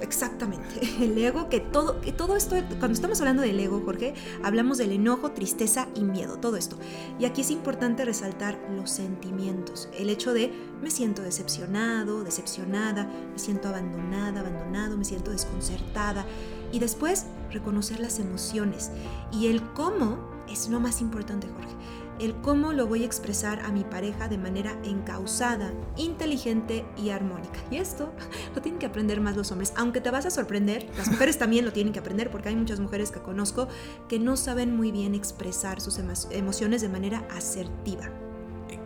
exactamente. 0.00 0.68
El 1.00 1.16
ego, 1.18 1.48
que 1.48 1.60
todo, 1.60 2.00
que 2.00 2.12
todo 2.12 2.36
esto, 2.36 2.56
cuando 2.78 2.92
estamos 2.92 3.20
hablando 3.20 3.42
del 3.42 3.58
ego, 3.58 3.80
Jorge, 3.84 4.14
hablamos 4.42 4.78
del 4.78 4.92
enojo, 4.92 5.30
tristeza 5.32 5.88
y 5.94 6.02
miedo, 6.02 6.38
todo 6.38 6.56
esto. 6.56 6.76
Y 7.18 7.24
aquí 7.24 7.42
es 7.42 7.50
importante 7.50 8.04
resaltar 8.04 8.58
los 8.76 8.90
sentimientos. 8.90 9.88
El 9.96 10.10
hecho 10.10 10.32
de 10.32 10.52
me 10.82 10.90
siento 10.90 11.22
decepcionado, 11.22 12.24
decepcionada, 12.24 13.04
me 13.32 13.38
siento 13.38 13.68
abandonada, 13.68 14.40
abandonado, 14.40 14.96
me 14.96 15.04
siento 15.04 15.30
desconcertada. 15.30 16.26
Y 16.72 16.78
después 16.78 17.26
reconocer 17.50 18.00
las 18.00 18.18
emociones. 18.18 18.90
Y 19.32 19.46
el 19.48 19.62
cómo 19.72 20.18
es 20.50 20.68
lo 20.68 20.80
más 20.80 21.00
importante, 21.00 21.46
Jorge. 21.48 21.74
El 22.18 22.34
cómo 22.40 22.72
lo 22.72 22.88
voy 22.88 23.04
a 23.04 23.06
expresar 23.06 23.60
a 23.60 23.70
mi 23.70 23.84
pareja 23.84 24.26
de 24.28 24.38
manera 24.38 24.76
encausada, 24.82 25.72
inteligente 25.96 26.84
y 26.96 27.10
armónica. 27.10 27.60
Y 27.70 27.76
esto 27.76 28.12
lo 28.54 28.60
tienen 28.60 28.80
que 28.80 28.86
aprender 28.86 29.20
más 29.20 29.36
los 29.36 29.52
hombres. 29.52 29.72
Aunque 29.76 30.00
te 30.00 30.10
vas 30.10 30.26
a 30.26 30.30
sorprender, 30.30 30.88
las 30.96 31.08
mujeres 31.08 31.38
también 31.38 31.64
lo 31.64 31.72
tienen 31.72 31.92
que 31.92 32.00
aprender 32.00 32.30
porque 32.30 32.48
hay 32.48 32.56
muchas 32.56 32.80
mujeres 32.80 33.10
que 33.10 33.20
conozco 33.20 33.68
que 34.08 34.18
no 34.18 34.36
saben 34.36 34.76
muy 34.76 34.90
bien 34.90 35.14
expresar 35.14 35.80
sus 35.80 35.98
emociones 36.30 36.82
de 36.82 36.88
manera 36.88 37.24
asertiva. 37.30 38.10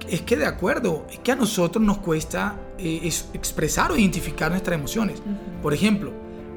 Es 0.09 0.23
que 0.23 0.37
de 0.37 0.47
acuerdo, 0.47 1.07
es 1.11 1.21
que 1.21 1.33
a 1.33 1.37
nosotros 1.37 1.83
nos 1.83 1.99
cuesta 1.99 2.61
eh, 2.79 3.01
expresar 3.33 3.92
o 3.92 3.97
identificar 3.97 4.51
nuestras 4.51 4.79
emociones. 4.79 5.23
Por 5.62 5.73
ejemplo, 5.73 6.12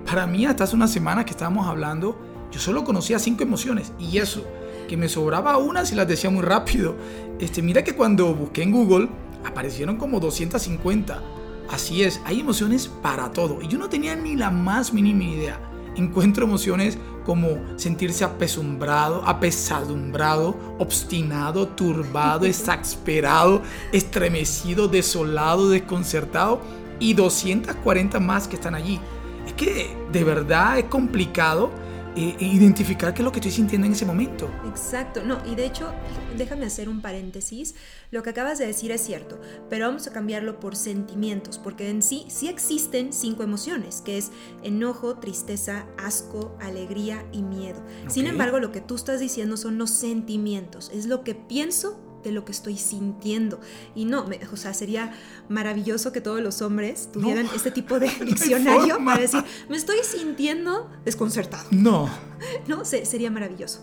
para 0.05 0.27
mí, 0.27 0.45
hasta 0.45 0.65
hace 0.65 0.75
una 0.75 0.87
semana 0.87 1.25
que 1.25 1.31
estábamos 1.31 1.67
hablando, 1.67 2.17
yo 2.51 2.59
solo 2.59 2.83
conocía 2.83 3.19
cinco 3.19 3.43
emociones 3.43 3.91
y 3.99 4.19
eso, 4.19 4.45
que 4.87 4.97
me 4.97 5.09
sobraba 5.09 5.57
una 5.57 5.85
si 5.85 5.95
las 5.95 6.07
decía 6.07 6.29
muy 6.29 6.43
rápido. 6.43 6.95
Este, 7.39 7.61
mira 7.61 7.83
que 7.83 7.95
cuando 7.95 8.33
busqué 8.33 8.63
en 8.63 8.71
Google 8.71 9.09
aparecieron 9.43 9.97
como 9.97 10.19
250. 10.19 11.21
Así 11.69 12.03
es, 12.03 12.21
hay 12.23 12.39
emociones 12.39 12.87
para 12.87 13.31
todo 13.31 13.59
y 13.61 13.67
yo 13.67 13.77
no 13.79 13.89
tenía 13.89 14.15
ni 14.15 14.35
la 14.35 14.51
más 14.51 14.93
mínima 14.93 15.23
idea. 15.23 15.59
Encuentro 15.95 16.45
emociones 16.45 16.97
como 17.25 17.57
sentirse 17.77 18.23
apesumbrado, 18.23 19.23
apesadumbrado, 19.25 20.55
obstinado, 20.77 21.69
turbado, 21.69 22.45
exasperado, 22.45 23.63
estremecido, 23.91 24.87
desolado, 24.87 25.69
desconcertado 25.69 26.61
y 26.99 27.13
240 27.13 28.19
más 28.19 28.47
que 28.47 28.55
están 28.55 28.75
allí 28.75 28.99
es 29.45 29.53
que 29.53 29.95
de 30.11 30.23
verdad 30.23 30.79
es 30.79 30.85
complicado 30.85 31.71
eh, 32.17 32.37
identificar 32.39 33.13
qué 33.13 33.21
es 33.21 33.25
lo 33.25 33.31
que 33.33 33.39
estoy 33.39 33.51
sintiendo 33.51 33.85
en 33.87 33.91
ese 33.91 34.05
momento. 34.05 34.49
Exacto, 34.69 35.21
no, 35.21 35.37
y 35.45 35.55
de 35.55 35.65
hecho, 35.65 35.91
déjame 36.37 36.65
hacer 36.65 36.87
un 36.87 37.01
paréntesis, 37.01 37.75
lo 38.09 38.23
que 38.23 38.29
acabas 38.29 38.57
de 38.57 38.65
decir 38.65 38.91
es 38.91 39.01
cierto, 39.01 39.37
pero 39.69 39.87
vamos 39.87 40.07
a 40.07 40.13
cambiarlo 40.13 40.61
por 40.61 40.77
sentimientos, 40.77 41.57
porque 41.57 41.89
en 41.89 42.01
sí 42.01 42.25
sí 42.29 42.47
existen 42.47 43.11
cinco 43.11 43.43
emociones, 43.43 43.99
que 43.99 44.17
es 44.17 44.31
enojo, 44.63 45.15
tristeza, 45.15 45.87
asco, 45.97 46.57
alegría 46.61 47.25
y 47.33 47.41
miedo. 47.41 47.83
Sin 48.07 48.27
embargo, 48.27 48.59
lo 48.59 48.71
que 48.71 48.79
tú 48.79 48.95
estás 48.95 49.19
diciendo 49.19 49.57
son 49.57 49.77
los 49.77 49.89
sentimientos, 49.89 50.91
es 50.93 51.07
lo 51.07 51.25
que 51.25 51.35
pienso 51.35 51.99
de 52.25 52.31
lo 52.31 52.43
que 52.43 52.51
estoy 52.51 52.77
sintiendo. 52.77 53.59
Y 53.95 54.05
no, 54.05 54.25
o 54.51 54.57
sea, 54.57 54.73
sería 54.73 55.13
maravilloso 55.47 56.11
que 56.11 56.21
todos 56.21 56.41
los 56.41 56.61
hombres 56.61 57.09
tuvieran 57.11 57.47
este 57.55 57.71
tipo 57.71 57.99
de 57.99 58.09
diccionario 58.25 58.97
para 59.03 59.21
decir, 59.21 59.43
me 59.69 59.77
estoy 59.77 59.97
sintiendo 60.03 60.89
desconcertado. 61.05 61.67
No. 61.71 62.09
No, 62.67 62.83
sería 62.83 63.31
maravilloso. 63.31 63.81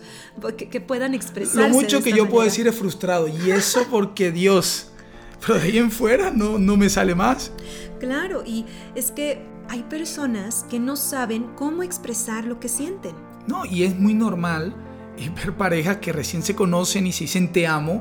Que, 0.57 0.69
que 0.69 0.81
puedan 0.81 1.15
expresarse. 1.15 1.69
Lo 1.69 1.75
mucho 1.75 2.03
que 2.03 2.13
yo 2.13 2.29
puedo 2.29 2.45
decir 2.45 2.67
es 2.69 2.75
frustrado. 2.77 3.27
Y 3.27 3.51
eso 3.51 3.87
porque 3.91 4.31
Dios. 4.31 4.91
Pero 5.41 5.55
de 5.55 5.63
ahí 5.63 5.79
en 5.79 5.91
fuera 5.91 6.31
no, 6.31 6.59
no 6.59 6.77
me 6.77 6.91
sale 6.91 7.15
más. 7.15 7.51
Claro, 7.99 8.45
y 8.47 8.67
es 8.95 9.11
que 9.11 9.43
hay 9.69 9.83
personas 9.85 10.65
que 10.69 10.79
no 10.79 10.97
saben 10.97 11.55
cómo 11.57 11.83
expresar 11.83 12.45
lo 12.45 12.61
que 12.61 12.69
sienten. 12.69 13.17
No, 13.47 13.65
y 13.65 13.85
es 13.85 13.99
muy 13.99 14.15
normal 14.15 14.75
ver 15.17 15.57
parejas 15.57 15.99
que 15.99 16.13
recién 16.13 16.43
se 16.43 16.55
conocen 16.55 17.07
y 17.07 17.13
se 17.13 17.25
dicen 17.25 17.53
te 17.53 17.67
amo, 17.67 18.01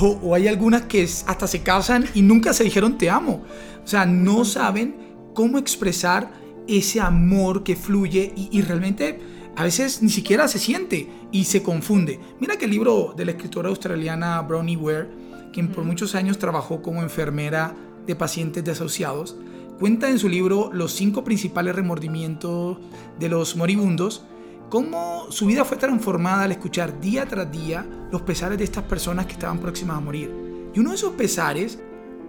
o, 0.00 0.34
hay 0.34 0.48
algunas 0.48 0.82
que 0.82 1.04
hasta 1.04 1.46
se 1.46 1.62
casan 1.62 2.06
y 2.14 2.22
nunca 2.22 2.52
se 2.52 2.64
dijeron 2.64 2.98
te 2.98 3.10
amo. 3.10 3.44
O 3.84 3.86
sea, 3.86 4.06
no 4.06 4.44
saben 4.44 4.96
cómo 5.34 5.58
expresar 5.58 6.32
ese 6.66 7.00
amor 7.00 7.62
que 7.62 7.76
fluye 7.76 8.32
y, 8.36 8.60
realmente 8.62 9.20
a 9.54 9.62
veces 9.62 10.02
ni 10.02 10.10
siquiera 10.10 10.48
se 10.48 10.58
siente 10.58 11.08
y 11.32 11.44
se 11.44 11.62
confunde. 11.62 12.20
Mira 12.40 12.56
que 12.56 12.66
el 12.66 12.72
libro 12.72 13.14
de 13.16 13.24
la 13.24 13.30
escritora 13.30 13.68
australiana 13.68 14.40
Bronnie 14.42 14.76
Ware, 14.76 15.08
quien 15.52 15.68
por 15.68 15.84
muchos 15.84 16.14
años 16.14 16.38
trabajó 16.38 16.82
como 16.82 17.02
enfermera 17.02 17.74
de 18.06 18.14
pacientes 18.16 18.64
desasociados, 18.64 19.36
cuenta 19.78 20.10
en 20.10 20.18
su 20.18 20.28
libro 20.28 20.70
los 20.72 20.92
cinco 20.92 21.24
principales 21.24 21.74
remordimientos 21.74 22.78
de 23.18 23.28
los 23.28 23.56
moribundos 23.56 24.24
cómo 24.68 25.26
su 25.30 25.46
vida 25.46 25.64
fue 25.64 25.76
transformada 25.76 26.44
al 26.44 26.52
escuchar 26.52 27.00
día 27.00 27.26
tras 27.26 27.50
día 27.50 27.86
los 28.10 28.22
pesares 28.22 28.58
de 28.58 28.64
estas 28.64 28.84
personas 28.84 29.26
que 29.26 29.32
estaban 29.32 29.58
próximas 29.58 29.96
a 29.96 30.00
morir. 30.00 30.70
Y 30.74 30.80
uno 30.80 30.90
de 30.90 30.96
esos 30.96 31.12
pesares 31.14 31.78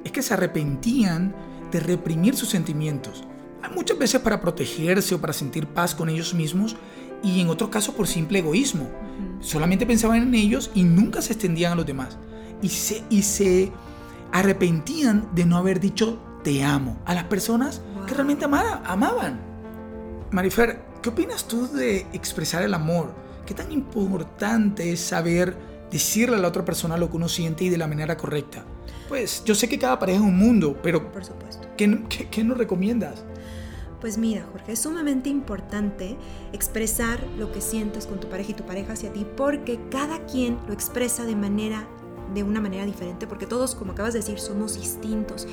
es 0.03 0.11
que 0.11 0.21
se 0.21 0.33
arrepentían 0.33 1.35
de 1.71 1.79
reprimir 1.79 2.35
sus 2.35 2.49
sentimientos. 2.49 3.23
Muchas 3.75 3.97
veces 3.97 4.21
para 4.21 4.39
protegerse 4.39 5.15
o 5.15 5.21
para 5.21 5.33
sentir 5.33 5.67
paz 5.67 5.93
con 5.93 6.09
ellos 6.09 6.33
mismos 6.33 6.77
y 7.23 7.41
en 7.41 7.49
otros 7.49 7.69
casos 7.69 7.93
por 7.93 8.07
simple 8.07 8.39
egoísmo. 8.39 8.89
Solamente 9.39 9.85
pensaban 9.85 10.21
en 10.21 10.35
ellos 10.35 10.71
y 10.73 10.83
nunca 10.83 11.21
se 11.21 11.33
extendían 11.33 11.73
a 11.73 11.75
los 11.75 11.85
demás. 11.85 12.17
Y 12.61 12.69
se, 12.69 13.03
y 13.09 13.23
se 13.23 13.71
arrepentían 14.31 15.29
de 15.35 15.45
no 15.45 15.57
haber 15.57 15.79
dicho 15.79 16.19
te 16.43 16.63
amo 16.63 16.97
a 17.05 17.13
las 17.13 17.25
personas 17.25 17.81
que 18.07 18.13
realmente 18.13 18.45
amaban. 18.45 19.41
Marifer, 20.31 20.86
¿qué 21.07 21.11
opinas 21.11 21.47
tú 21.47 21.69
de 21.71 22.05
expresar 22.11 22.63
el 22.63 22.73
amor? 22.73 23.13
¿Qué 23.45 23.53
tan 23.53 23.71
importante 23.71 24.91
es 24.91 24.99
saber 24.99 25.55
decirle 25.89 26.35
a 26.35 26.39
la 26.39 26.49
otra 26.49 26.65
persona 26.65 26.97
lo 26.97 27.09
que 27.09 27.15
uno 27.15 27.29
siente 27.29 27.63
y 27.63 27.69
de 27.69 27.77
la 27.77 27.87
manera 27.87 28.17
correcta? 28.17 28.65
Pues 29.07 29.41
yo 29.45 29.55
sé 29.55 29.69
que 29.69 29.79
cada 29.79 29.97
pareja 29.99 30.19
es 30.19 30.25
un 30.25 30.37
mundo, 30.37 30.77
pero 30.83 31.09
Por 31.09 31.23
supuesto. 31.23 31.65
¿qué, 31.77 32.03
qué, 32.09 32.27
qué 32.27 32.43
nos 32.43 32.57
recomiendas? 32.57 33.23
Pues 34.01 34.17
mira, 34.17 34.45
Jorge, 34.51 34.73
es 34.73 34.79
sumamente 34.79 35.29
importante 35.29 36.17
expresar 36.51 37.25
lo 37.37 37.53
que 37.53 37.61
sientes 37.61 38.05
con 38.05 38.19
tu 38.19 38.27
pareja 38.27 38.51
y 38.51 38.55
tu 38.55 38.65
pareja 38.65 38.91
hacia 38.91 39.13
ti, 39.13 39.25
porque 39.37 39.79
cada 39.89 40.25
quien 40.25 40.59
lo 40.67 40.73
expresa 40.73 41.23
de 41.23 41.37
manera 41.37 41.87
de 42.33 42.43
una 42.43 42.59
manera 42.59 42.85
diferente, 42.85 43.27
porque 43.27 43.45
todos, 43.45 43.75
como 43.75 43.93
acabas 43.93 44.11
de 44.11 44.19
decir, 44.19 44.39
somos 44.39 44.77
distintos. 44.77 45.47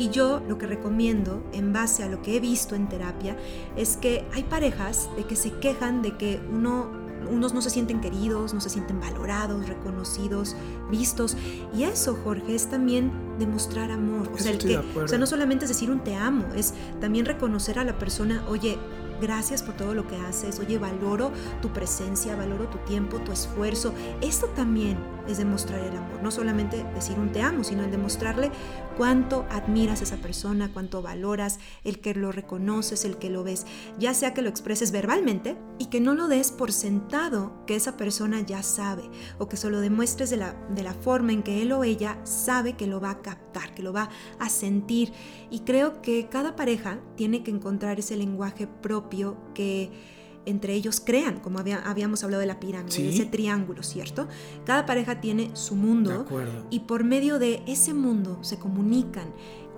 Y 0.00 0.08
yo 0.08 0.40
lo 0.48 0.56
que 0.56 0.66
recomiendo, 0.66 1.42
en 1.52 1.74
base 1.74 2.02
a 2.02 2.08
lo 2.08 2.22
que 2.22 2.34
he 2.34 2.40
visto 2.40 2.74
en 2.74 2.88
terapia, 2.88 3.36
es 3.76 3.98
que 3.98 4.24
hay 4.32 4.44
parejas 4.44 5.10
de 5.14 5.24
que 5.24 5.36
se 5.36 5.52
quejan 5.58 6.00
de 6.00 6.16
que 6.16 6.40
uno 6.50 6.98
unos 7.30 7.52
no 7.52 7.60
se 7.60 7.68
sienten 7.68 8.00
queridos, 8.00 8.54
no 8.54 8.62
se 8.62 8.70
sienten 8.70 8.98
valorados, 8.98 9.68
reconocidos, 9.68 10.56
vistos. 10.90 11.36
Y 11.74 11.82
eso, 11.82 12.18
Jorge, 12.24 12.54
es 12.54 12.70
también 12.70 13.12
demostrar 13.38 13.90
amor. 13.90 14.30
O 14.32 14.38
sea, 14.38 14.52
el 14.52 14.58
que, 14.58 14.78
o 14.78 15.06
sea, 15.06 15.18
no 15.18 15.26
solamente 15.26 15.66
es 15.66 15.68
decir 15.68 15.90
un 15.90 16.00
te 16.00 16.14
amo, 16.16 16.46
es 16.56 16.72
también 16.98 17.26
reconocer 17.26 17.78
a 17.78 17.84
la 17.84 17.98
persona, 17.98 18.42
oye, 18.48 18.78
gracias 19.20 19.62
por 19.62 19.76
todo 19.76 19.94
lo 19.94 20.06
que 20.06 20.16
haces, 20.16 20.58
oye, 20.60 20.78
valoro 20.78 21.30
tu 21.60 21.68
presencia, 21.68 22.34
valoro 22.36 22.68
tu 22.68 22.78
tiempo, 22.78 23.18
tu 23.18 23.32
esfuerzo. 23.32 23.92
Esto 24.22 24.46
también 24.56 24.96
es 25.28 25.38
demostrar 25.38 25.80
el 25.80 25.96
amor, 25.96 26.22
no 26.22 26.30
solamente 26.30 26.84
decir 26.94 27.18
un 27.18 27.32
te 27.32 27.42
amo, 27.42 27.64
sino 27.64 27.84
el 27.84 27.90
demostrarle 27.90 28.50
cuánto 28.96 29.46
admiras 29.50 30.00
a 30.00 30.04
esa 30.04 30.16
persona, 30.16 30.70
cuánto 30.72 31.02
valoras, 31.02 31.58
el 31.84 32.00
que 32.00 32.14
lo 32.14 32.32
reconoces, 32.32 33.04
el 33.04 33.16
que 33.16 33.30
lo 33.30 33.42
ves, 33.42 33.66
ya 33.98 34.14
sea 34.14 34.34
que 34.34 34.42
lo 34.42 34.48
expreses 34.48 34.92
verbalmente 34.92 35.56
y 35.78 35.86
que 35.86 36.00
no 36.00 36.14
lo 36.14 36.28
des 36.28 36.52
por 36.52 36.72
sentado 36.72 37.64
que 37.66 37.76
esa 37.76 37.96
persona 37.96 38.40
ya 38.40 38.62
sabe 38.62 39.02
o 39.38 39.48
que 39.48 39.56
solo 39.56 39.80
demuestres 39.80 40.30
de 40.30 40.36
la, 40.36 40.54
de 40.70 40.82
la 40.82 40.94
forma 40.94 41.32
en 41.32 41.42
que 41.42 41.62
él 41.62 41.72
o 41.72 41.84
ella 41.84 42.18
sabe 42.24 42.74
que 42.74 42.86
lo 42.86 43.00
va 43.00 43.10
a 43.10 43.22
captar, 43.22 43.74
que 43.74 43.82
lo 43.82 43.92
va 43.92 44.10
a 44.38 44.48
sentir. 44.48 45.12
Y 45.50 45.60
creo 45.60 46.02
que 46.02 46.28
cada 46.28 46.56
pareja 46.56 47.00
tiene 47.16 47.42
que 47.42 47.50
encontrar 47.50 47.98
ese 47.98 48.16
lenguaje 48.16 48.66
propio 48.66 49.36
que 49.54 49.90
entre 50.50 50.74
ellos 50.74 51.00
crean, 51.04 51.40
como 51.40 51.58
habíamos 51.58 52.24
hablado 52.24 52.40
de 52.40 52.46
la 52.46 52.60
pirámide, 52.60 52.96
de 52.96 53.08
ese 53.10 53.26
triángulo, 53.26 53.82
¿cierto? 53.82 54.28
Cada 54.64 54.86
pareja 54.86 55.20
tiene 55.20 55.50
su 55.54 55.76
mundo 55.76 56.26
y 56.70 56.80
por 56.80 57.04
medio 57.04 57.38
de 57.38 57.62
ese 57.66 57.94
mundo 57.94 58.38
se 58.42 58.58
comunican. 58.58 59.32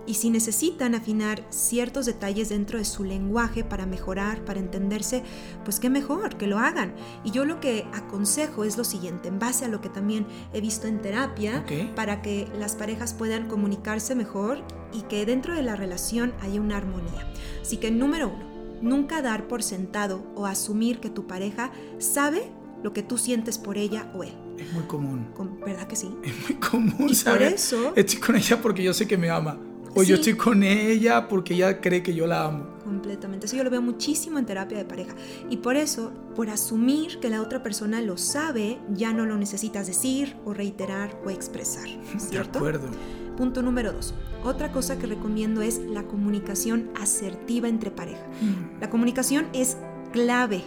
Y 0.05 0.15
si 0.15 0.31
necesitan 0.31 0.97
afinar 0.97 1.47
ciertos 1.51 2.07
detalles 2.07 2.49
dentro 2.49 2.77
de 2.81 2.85
su 2.85 3.05
lenguaje 3.05 3.63
para 3.63 3.87
mejorar, 3.87 4.45
para 4.45 4.59
entenderse, 4.59 5.23
pues 5.65 5.79
qué 5.79 5.91
mejor 5.91 6.39
que 6.39 6.49
lo 6.49 6.59
hagan. 6.59 6.97
Y 7.23 7.31
yo 7.31 7.45
lo 7.45 7.61
que 7.61 7.87
aconsejo 7.93 8.65
es 8.65 8.77
lo 8.77 8.83
siguiente, 8.83 9.29
en 9.29 9.39
base 9.39 9.65
a 9.65 9.69
lo 9.69 9.81
que 9.81 9.89
también 9.89 10.27
he 10.53 10.61
visto 10.61 10.89
en 10.89 11.01
terapia, 11.01 11.65
para 11.95 12.21
que 12.21 12.49
las 12.59 12.75
parejas 12.75 13.15
puedan 13.15 13.47
comunicarse 13.47 14.17
mejor 14.17 14.65
y 14.93 15.03
que 15.03 15.25
dentro 15.25 15.55
de 15.55 15.63
la 15.63 15.77
relación 15.77 16.35
haya 16.41 16.61
una 16.61 16.79
armonía. 16.79 17.33
Así 17.61 17.77
que 17.77 17.93
número 17.93 18.29
uno, 18.29 18.45
Nunca 18.83 19.23
dar 19.23 19.49
por 19.49 19.63
sentado 19.63 20.25
o 20.35 20.47
asumir 20.47 20.99
que 20.99 21.09
tu 21.09 21.27
pareja 21.27 21.71
sabe 21.99 22.53
lo 22.83 22.93
que 22.93 23.03
tú 23.03 23.17
sientes 23.17 23.59
por 23.59 23.79
ella 23.79 24.11
o 24.15 24.25
él. 24.25 24.35
Es 24.59 24.73
muy 24.73 24.85
común. 24.85 25.29
¿Verdad 25.65 25.87
que 25.87 25.97
sí? 25.97 26.15
Es 26.25 26.35
muy 26.49 26.59
común, 26.59 27.09
y 27.09 27.15
Por 27.15 27.43
eso... 27.43 27.93
Estoy 27.97 28.21
con 28.21 28.37
ella 28.37 28.61
porque 28.61 28.83
yo 28.83 28.93
sé 28.93 29.07
que 29.07 29.17
me 29.17 29.31
ama. 29.31 29.59
O 29.95 30.03
yo 30.03 30.15
estoy 30.15 30.35
con 30.35 30.63
ella 30.63 31.29
porque 31.29 31.55
ella 31.55 31.81
cree 31.81 32.03
que 32.03 32.15
yo 32.15 32.27
la 32.27 32.47
amo. 32.47 32.67
Completamente. 32.83 33.47
Eso 33.47 33.57
yo 33.57 33.65
lo 33.65 33.71
veo 33.71 33.83
muchísimo 33.83 34.39
en 34.39 34.47
terapia 34.47 34.79
de 34.79 34.85
pareja. 34.85 35.15
Y 35.51 35.59
por 35.59 35.77
eso, 35.77 36.13
por 36.35 36.49
asumir 36.49 37.21
que 37.21 37.29
la 37.29 37.43
otra 37.43 37.63
persona 37.63 38.01
lo 38.01 38.17
sabe, 38.17 38.81
ya 38.95 39.13
no 39.13 39.27
lo 39.27 39.37
necesitas 39.37 39.87
decir 39.87 40.37
o 40.45 40.55
reiterar 40.55 41.21
o 41.27 41.31
expresar. 41.31 41.89
¿Cierto? 42.17 42.53
De 42.53 42.59
acuerdo. 42.59 42.89
Punto 43.37 43.63
número 43.63 43.93
dos. 43.93 44.15
Otra 44.45 44.73
cosa 44.73 44.99
que 44.99 45.07
recomiendo 45.07 45.63
es 45.63 45.79
la 45.79 46.03
comunicación 46.05 46.91
asertiva 47.01 47.69
entre 47.69 47.91
pareja. 47.91 48.25
Mm. 48.41 48.81
La 48.81 48.91
comunicación 48.91 49.47
es 49.53 49.77
clave. 50.13 50.65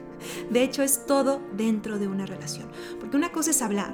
De 0.50 0.62
hecho, 0.62 0.82
es 0.82 1.06
todo 1.06 1.40
dentro 1.56 1.98
de 1.98 2.08
una 2.08 2.26
relación. 2.26 2.68
Porque 3.00 3.16
una 3.16 3.30
cosa 3.30 3.50
es 3.50 3.62
hablar, 3.62 3.92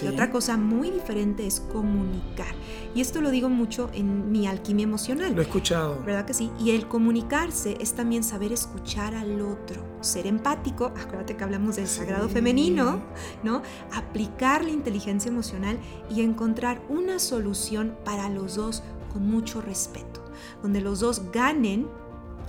y 0.00 0.06
otra 0.06 0.30
cosa 0.30 0.56
muy 0.56 0.90
diferente 0.90 1.46
es 1.46 1.60
comunicar. 1.60 2.54
Y 2.94 3.00
esto 3.00 3.20
lo 3.20 3.30
digo 3.30 3.48
mucho 3.48 3.90
en 3.92 4.30
mi 4.30 4.46
alquimia 4.46 4.84
emocional. 4.84 5.34
Lo 5.34 5.40
he 5.40 5.44
escuchado. 5.44 6.02
¿Verdad 6.04 6.24
que 6.24 6.34
sí? 6.34 6.50
Y 6.58 6.70
el 6.70 6.88
comunicarse 6.88 7.76
es 7.80 7.94
también 7.94 8.22
saber 8.22 8.52
escuchar 8.52 9.14
al 9.14 9.40
otro, 9.40 9.84
ser 10.00 10.26
empático, 10.26 10.86
acuérdate 10.96 11.36
que 11.36 11.44
hablamos 11.44 11.76
del 11.76 11.88
sagrado 11.88 12.28
femenino, 12.28 13.02
¿no? 13.42 13.62
Aplicar 13.92 14.64
la 14.64 14.70
inteligencia 14.70 15.30
emocional 15.30 15.78
y 16.10 16.22
encontrar 16.22 16.82
una 16.88 17.18
solución 17.18 17.96
para 18.04 18.28
los 18.28 18.56
dos 18.56 18.82
con 19.12 19.28
mucho 19.28 19.60
respeto, 19.60 20.24
donde 20.62 20.80
los 20.80 21.00
dos 21.00 21.30
ganen 21.32 21.88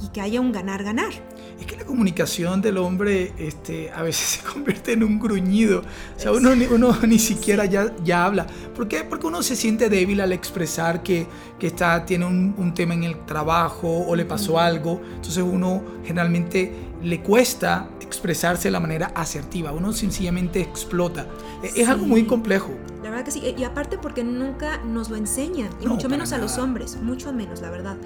y 0.02 0.08
que 0.10 0.22
haya 0.22 0.40
un 0.42 0.52
ganar-ganar. 0.52 1.12
Es 1.60 1.66
que 1.66 1.78
la 1.78 1.86
comunicación 1.86 2.62
del 2.62 2.78
hombre 2.78 3.34
este, 3.38 3.92
a 3.92 4.02
veces 4.02 4.40
se 4.40 4.44
convierte 4.44 4.94
en 4.94 5.04
un 5.04 5.20
gruñido. 5.20 5.82
O 6.16 6.20
sea, 6.20 6.32
uno, 6.32 6.52
uno 6.72 6.98
ni 7.08 7.20
siquiera 7.20 7.66
ya, 7.66 7.94
ya 8.04 8.26
habla. 8.26 8.48
¿Por 8.76 8.88
qué? 8.88 9.04
Porque 9.04 9.28
uno 9.28 9.44
se 9.44 9.56
siente 9.56 9.90
débil 9.90 10.22
al 10.22 10.32
expresar 10.32 11.04
que, 11.04 11.28
que 11.60 11.68
está, 11.68 12.06
tiene 12.06 12.26
un, 12.26 12.56
un 12.58 12.74
tema 12.74 12.94
en 12.94 13.04
el 13.04 13.26
trabajo 13.26 14.06
o 14.08 14.16
le 14.16 14.26
pasó 14.26 14.60
algo. 14.60 15.02
Entonces 15.16 15.44
uno 15.44 15.84
generalmente 16.06 16.72
le 17.04 17.22
cuesta 17.22 17.90
expresarse 18.00 18.68
de 18.70 18.72
la 18.72 18.80
manera 18.80 19.12
asertiva. 19.16 19.72
Uno 19.72 19.92
sencillamente 19.94 20.62
explota. 20.62 21.28
E, 21.64 21.82
es 21.82 21.88
algo 21.88 22.06
muy 22.06 22.26
complejo. 22.26 22.72
La 23.04 23.10
verdad 23.10 23.26
que 23.26 23.32
sí. 23.32 23.42
Y 23.58 23.64
aparte 23.64 23.98
porque 23.98 24.24
nunca 24.24 24.78
nos 24.86 25.10
lo 25.10 25.18
enseñan. 25.18 25.70
Y 25.82 25.88
mucho 25.88 26.10
menos 26.10 26.32
a 26.32 26.38
los 26.38 26.58
hombres. 26.58 26.98
Mucho 27.02 27.34
menos, 27.34 27.62
la 27.62 27.70
verdad. 27.70 27.98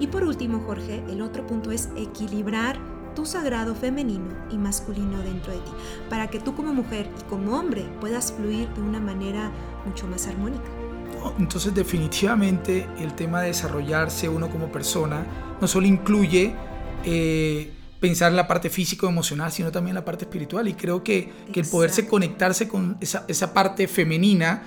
Y 0.00 0.06
por 0.06 0.24
último, 0.24 0.60
Jorge, 0.60 1.02
el 1.08 1.22
otro 1.22 1.46
punto 1.46 1.72
es 1.72 1.88
equilibrar 1.96 2.78
tu 3.14 3.26
sagrado 3.26 3.74
femenino 3.74 4.28
y 4.50 4.58
masculino 4.58 5.18
dentro 5.18 5.52
de 5.52 5.58
ti, 5.58 5.70
para 6.08 6.28
que 6.28 6.38
tú 6.38 6.54
como 6.54 6.72
mujer 6.72 7.10
y 7.20 7.24
como 7.24 7.58
hombre 7.58 7.84
puedas 8.00 8.32
fluir 8.32 8.68
de 8.74 8.80
una 8.80 9.00
manera 9.00 9.50
mucho 9.84 10.06
más 10.06 10.28
armónica. 10.28 10.68
Entonces 11.38 11.74
definitivamente 11.74 12.86
el 12.98 13.14
tema 13.14 13.40
de 13.40 13.48
desarrollarse 13.48 14.28
uno 14.28 14.48
como 14.48 14.70
persona 14.70 15.26
no 15.60 15.66
solo 15.66 15.86
incluye 15.86 16.54
eh, 17.04 17.72
pensar 18.00 18.30
en 18.30 18.36
la 18.36 18.46
parte 18.46 18.70
físico-emocional, 18.70 19.50
sino 19.50 19.72
también 19.72 19.94
la 19.94 20.04
parte 20.04 20.24
espiritual. 20.24 20.68
Y 20.68 20.74
creo 20.74 21.02
que, 21.02 21.32
que 21.52 21.60
el 21.60 21.66
poderse 21.66 22.06
conectarse 22.06 22.68
con 22.68 22.96
esa, 23.00 23.24
esa 23.28 23.52
parte 23.52 23.88
femenina, 23.88 24.62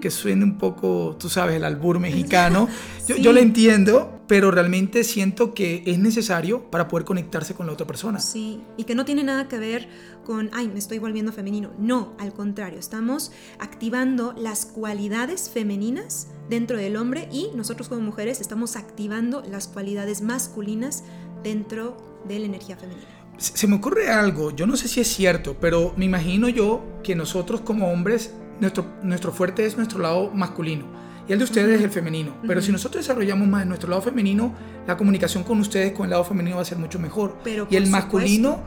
que 0.00 0.10
suene 0.10 0.44
un 0.44 0.58
poco, 0.58 1.16
tú 1.18 1.28
sabes, 1.28 1.56
el 1.56 1.64
albur 1.64 1.98
mexicano, 1.98 2.68
yo, 3.08 3.16
yo 3.16 3.32
lo 3.32 3.40
entiendo, 3.40 4.20
pero 4.26 4.50
realmente 4.50 5.04
siento 5.04 5.54
que 5.54 5.82
es 5.86 5.98
necesario 5.98 6.70
para 6.70 6.88
poder 6.88 7.04
conectarse 7.04 7.54
con 7.54 7.66
la 7.66 7.72
otra 7.72 7.86
persona. 7.86 8.20
Sí, 8.20 8.62
y 8.76 8.84
que 8.84 8.94
no 8.94 9.04
tiene 9.04 9.24
nada 9.24 9.48
que 9.48 9.58
ver 9.58 9.88
con, 10.24 10.50
ay, 10.52 10.68
me 10.68 10.78
estoy 10.78 10.98
volviendo 10.98 11.32
femenino. 11.32 11.70
No, 11.78 12.14
al 12.18 12.32
contrario, 12.32 12.78
estamos 12.78 13.32
activando 13.58 14.34
las 14.36 14.66
cualidades 14.66 15.50
femeninas 15.50 16.28
dentro 16.48 16.76
del 16.78 16.96
hombre 16.96 17.28
y 17.32 17.50
nosotros 17.54 17.88
como 17.88 18.00
mujeres 18.00 18.40
estamos 18.40 18.76
activando 18.76 19.42
las 19.48 19.68
cualidades 19.68 20.22
masculinas 20.22 21.04
dentro 21.42 21.96
de 22.26 22.38
la 22.38 22.46
energía 22.46 22.76
femenina. 22.76 23.06
Se 23.38 23.66
me 23.66 23.76
ocurre 23.76 24.10
algo, 24.10 24.50
yo 24.54 24.66
no 24.66 24.76
sé 24.76 24.88
si 24.88 25.00
es 25.00 25.08
cierto, 25.08 25.56
pero 25.60 25.92
me 25.96 26.06
imagino 26.06 26.48
yo 26.48 26.82
que 27.02 27.14
nosotros 27.14 27.60
como 27.60 27.92
hombres, 27.92 28.32
nuestro, 28.60 28.86
nuestro 29.02 29.30
fuerte 29.32 29.66
es 29.66 29.76
nuestro 29.76 29.98
lado 29.98 30.30
masculino 30.30 30.86
y 31.28 31.32
el 31.32 31.38
de 31.38 31.44
ustedes 31.44 31.78
es 31.78 31.84
el 31.84 31.90
femenino. 31.90 32.36
Pero 32.46 32.62
si 32.62 32.70
nosotros 32.70 33.04
desarrollamos 33.04 33.48
más 33.48 33.66
nuestro 33.66 33.90
lado 33.90 34.02
femenino, 34.02 34.54
la 34.86 34.96
comunicación 34.96 35.42
con 35.42 35.58
ustedes 35.60 35.92
con 35.92 36.04
el 36.04 36.10
lado 36.10 36.24
femenino 36.24 36.56
va 36.56 36.62
a 36.62 36.64
ser 36.64 36.78
mucho 36.78 36.98
mejor. 36.98 37.38
Pero 37.42 37.66
y 37.68 37.76
el 37.76 37.88
masculino 37.88 38.60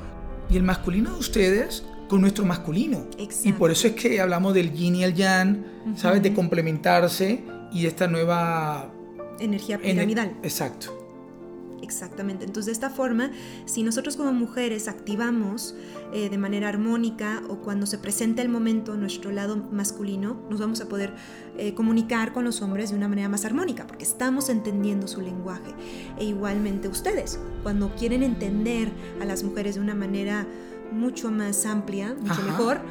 y 0.49 0.58
el 0.58 0.63
masculino 0.63 1.13
de 1.13 1.19
ustedes 1.19 1.86
con 2.10 2.21
nuestro 2.21 2.43
masculino. 2.45 3.05
Y 3.43 3.53
por 3.53 3.71
eso 3.71 3.88
es 3.88 3.93
que 3.93 4.19
hablamos 4.19 4.53
del 4.53 4.73
yin 4.73 4.95
y 4.95 5.03
el 5.03 5.13
yang, 5.13 5.63
¿sabes? 5.95 6.21
De 6.21 6.34
complementarse 6.34 7.43
y 7.71 7.84
de 7.84 7.88
esta 7.88 8.08
nueva 8.08 8.91
energía 9.39 9.77
piramidal. 9.77 10.36
Exacto. 10.43 10.98
Exactamente. 11.81 12.45
Entonces, 12.45 12.67
de 12.67 12.71
esta 12.73 12.89
forma, 12.89 13.31
si 13.65 13.83
nosotros 13.83 14.17
como 14.17 14.33
mujeres 14.33 14.87
activamos 14.87 15.75
eh, 16.13 16.29
de 16.29 16.37
manera 16.37 16.69
armónica 16.69 17.41
o 17.49 17.57
cuando 17.57 17.85
se 17.85 17.97
presenta 17.97 18.41
el 18.41 18.49
momento 18.49 18.95
nuestro 18.95 19.31
lado 19.31 19.57
masculino, 19.71 20.41
nos 20.49 20.59
vamos 20.59 20.81
a 20.81 20.87
poder 20.87 21.13
eh, 21.57 21.73
comunicar 21.73 22.33
con 22.33 22.43
los 22.43 22.61
hombres 22.61 22.91
de 22.91 22.97
una 22.97 23.07
manera 23.07 23.29
más 23.29 23.45
armónica, 23.45 23.87
porque 23.87 24.03
estamos 24.03 24.49
entendiendo 24.49 25.07
su 25.07 25.21
lenguaje. 25.21 25.73
E 26.17 26.25
igualmente 26.25 26.87
ustedes, 26.87 27.39
cuando 27.63 27.93
quieren 27.95 28.23
entender 28.23 28.91
a 29.21 29.25
las 29.25 29.43
mujeres 29.43 29.75
de 29.75 29.81
una 29.81 29.95
manera 29.95 30.47
mucho 30.91 31.31
más 31.31 31.65
amplia, 31.65 32.15
mucho 32.19 32.41
mejor, 32.43 32.81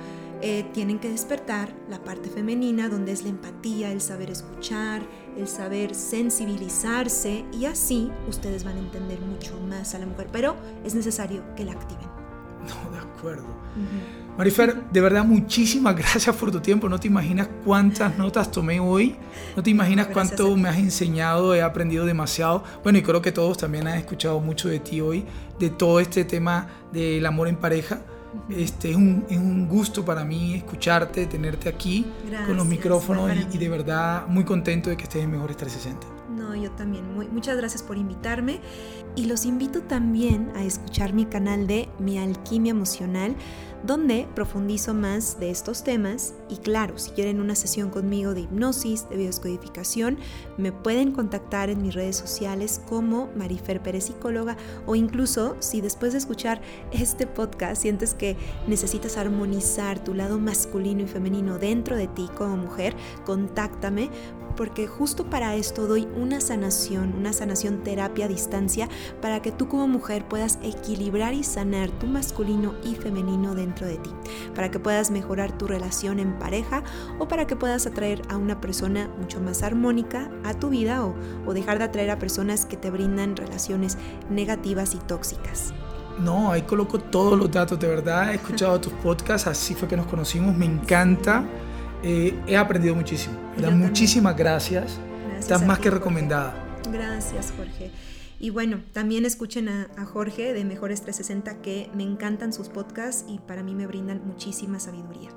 eh, 0.41 0.65
tienen 0.73 0.99
que 0.99 1.11
despertar 1.11 1.75
la 1.89 2.03
parte 2.03 2.29
femenina, 2.29 2.89
donde 2.89 3.13
es 3.13 3.23
la 3.23 3.31
empatía, 3.31 3.91
el 3.91 4.01
saber 4.01 4.31
escuchar, 4.31 5.03
el 5.37 5.49
saber 5.49 5.95
sensibilizarse, 5.95 7.45
y 7.53 7.65
así 7.65 8.11
ustedes 8.29 8.65
van 8.65 8.77
a 8.77 8.81
entender 8.81 9.21
mucho 9.21 9.59
más 9.61 9.95
a 9.95 9.99
la 9.99 10.07
mujer, 10.07 10.29
pero 10.33 10.57
es 10.85 10.95
necesario 10.95 11.43
que 11.57 11.65
la 11.65 11.73
activen. 11.73 12.09
No, 12.69 12.91
de 12.91 12.99
acuerdo. 12.99 13.47
Marifer, 14.37 14.85
de 14.91 15.01
verdad 15.01 15.25
muchísimas 15.25 15.97
gracias 15.97 16.35
por 16.37 16.51
tu 16.51 16.61
tiempo. 16.61 16.89
No 16.89 17.01
te 17.01 17.09
imaginas 17.09 17.49
cuántas 17.65 18.19
notas 18.19 18.51
tomé 18.51 18.79
hoy. 18.79 19.17
No 19.57 19.63
te 19.63 19.71
imaginas 19.71 20.09
cuánto 20.09 20.55
me 20.57 20.69
has 20.69 20.77
enseñado. 20.77 21.55
He 21.55 21.63
aprendido 21.63 22.05
demasiado. 22.05 22.63
Bueno, 22.83 22.99
y 22.99 23.03
creo 23.03 23.23
que 23.23 23.33
todos 23.33 23.59
también 23.59 23.89
han 23.89 23.99
escuchado 23.99 24.39
mucho 24.41 24.69
de 24.69 24.81
ti 24.81 25.01
hoy, 25.01 25.25
de 25.59 25.71
todo 25.71 25.99
este 25.99 26.25
tema 26.25 26.69
del 26.93 27.25
amor 27.27 27.49
en 27.49 27.57
pareja. 27.57 28.01
Este, 28.51 28.91
es, 28.91 28.97
un, 28.97 29.25
es 29.29 29.39
un 29.39 29.69
gusto 29.69 30.05
para 30.05 30.25
mí 30.25 30.55
escucharte, 30.55 31.27
tenerte 31.27 31.69
aquí 31.69 32.07
con 32.47 32.57
los 32.57 32.67
micrófonos 32.67 33.31
y, 33.35 33.57
y, 33.57 33.59
de 33.59 33.69
verdad 33.69 34.27
muy 34.27 34.45
contento 34.45 34.91
de 34.91 34.97
que 34.97 35.05
estés 35.05 35.25
en 35.25 35.31
Mejores 35.31 35.57
360. 35.57 36.19
No, 36.31 36.55
yo 36.55 36.71
también. 36.73 37.15
Muy, 37.15 37.27
muchas 37.29 37.57
gracias 37.57 37.83
por 37.83 37.97
invitarme. 37.97 38.61
Y 39.17 39.27
los 39.27 39.45
invito 39.45 39.83
también 39.83 40.53
a 40.55 40.63
escuchar 40.63 41.13
mi 41.13 41.25
canal 41.25 41.67
de 41.67 41.89
Mi 41.99 42.19
Alquimia 42.19 42.71
Emocional, 42.71 43.35
donde 43.85 44.29
profundizo 44.35 44.95
más 44.95 45.39
de 45.41 45.51
estos 45.51 45.85
temas. 45.85 46.35
Y 46.49 46.57
claro, 46.57 46.99
si 46.99 47.11
quieren 47.11 47.41
una 47.41 47.55
sesión 47.55 47.91
conmigo 47.91 48.35
de 48.35 48.43
hipnosis, 48.43 49.09
de 49.09 49.17
bioscodificación, 49.17 50.19
me 50.57 50.73
pueden 50.73 51.13
contactar 51.13 51.71
en 51.71 51.83
mis 51.83 51.95
redes 51.95 52.17
sociales 52.17 52.81
como 52.89 53.29
Marifer 53.37 53.83
Pérez 53.83 54.05
Psicóloga 54.05 54.57
o 54.87 54.95
incluso 54.95 55.57
si 55.61 55.81
después 55.81 56.13
de 56.13 56.19
escuchar 56.19 56.61
este 56.93 57.27
podcast 57.27 57.83
sientes 57.83 58.15
que 58.15 58.37
necesitas 58.67 59.17
armonizar 59.17 60.03
tu 60.03 60.15
lado 60.15 60.39
masculino 60.39 61.03
y 61.03 61.07
femenino 61.07 61.59
dentro 61.59 61.97
de 61.97 62.09
ti 62.09 62.29
como 62.37 62.57
mujer, 62.57 62.97
contáctame 63.25 64.11
porque 64.57 64.89
justo 64.89 65.31
para 65.31 65.55
esto 65.55 65.87
doy 65.87 66.09
una 66.17 66.41
sanación, 66.41 67.15
una 67.17 67.33
sanación 67.33 67.85
terapia 67.85 68.25
a 68.25 68.29
distancia 68.29 68.89
para 69.23 69.41
que 69.41 69.53
tú 69.53 69.69
como 69.69 69.87
mujer 69.87 70.27
puedas 70.27 70.59
equilibrar 70.65 71.33
y 71.33 71.45
sanar 71.45 71.91
tu 71.91 72.09
masculino 72.09 72.75
y 72.83 72.97
femenino 72.97 73.55
dentro 73.55 73.68
de 73.75 73.99
ti, 73.99 74.11
para 74.55 74.71
que 74.71 74.79
puedas 74.79 75.11
mejorar 75.11 75.57
tu 75.57 75.67
relación 75.67 76.19
en 76.19 76.39
pareja 76.39 76.83
o 77.19 77.29
para 77.29 77.47
que 77.47 77.57
puedas 77.57 77.87
atraer 77.87 78.23
a 78.29 78.37
una 78.37 78.61
persona 78.61 79.09
mucho 79.19 79.41
más 79.41 79.63
armónica 79.63 80.31
a 80.45 80.55
tu 80.55 80.71
vida 80.71 81.05
o, 81.05 81.15
o 81.47 81.55
dejar 81.55 81.79
de 81.79 81.85
atraer 81.85 82.11
a 82.11 82.19
personas 82.19 82.67
que 82.67 82.77
te 82.77 82.91
brindan 82.91 83.37
relaciones 83.37 83.99
negativas 84.31 84.95
y 84.95 84.99
tóxicas. 84.99 85.73
No, 86.19 86.51
ahí 86.51 86.63
coloco 86.63 86.99
todos 86.99 87.39
los 87.39 87.51
datos, 87.51 87.79
de 87.79 87.87
verdad. 87.87 88.33
He 88.33 88.35
escuchado 88.37 88.81
tus 88.81 88.93
podcasts, 88.95 89.47
así 89.47 89.75
fue 89.75 89.89
que 89.89 89.97
nos 89.97 90.07
conocimos, 90.07 90.57
me 90.57 90.67
encanta. 90.67 91.45
Eh, 92.03 92.35
he 92.47 92.57
aprendido 92.57 92.95
muchísimo. 92.95 93.37
Muchísimas 93.73 94.37
gracias. 94.37 94.99
Estás 95.39 95.65
más 95.65 95.79
que 95.79 95.91
recomendada. 95.91 96.55
Gracias, 96.91 97.53
Jorge. 97.57 97.91
Y 98.39 98.51
bueno, 98.51 98.83
también 98.93 99.25
escuchen 99.25 99.69
a, 99.69 99.89
a, 99.97 100.05
Jorge 100.05 100.53
de 100.53 100.65
Mejores 100.65 101.03
360 101.03 101.61
que 101.61 101.91
me 101.95 102.05
encantan 102.05 102.53
sus 102.53 102.69
podcasts 102.69 103.25
y 103.29 103.39
para 103.41 103.63
mí 103.63 103.75
me 103.75 103.87
brindan 103.87 104.25
muchísima 104.25 104.79
sabiduría. 104.79 105.31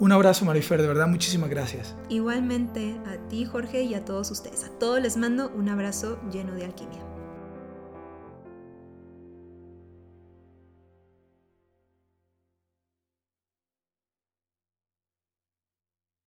Un 0.00 0.10
abrazo, 0.10 0.44
Marifer, 0.44 0.82
de 0.82 0.88
verdad, 0.88 1.06
muchísimas 1.06 1.48
gracias. 1.48 1.94
Igualmente 2.08 2.96
a 3.06 3.28
ti, 3.28 3.44
Jorge, 3.44 3.82
y 3.82 3.94
a 3.94 4.04
todos 4.04 4.32
ustedes. 4.32 4.64
A 4.64 4.70
todos 4.70 5.00
les 5.00 5.16
mando 5.16 5.52
un 5.54 5.68
abrazo 5.68 6.18
lleno 6.32 6.54
de 6.54 6.64
alquimia. 6.64 7.11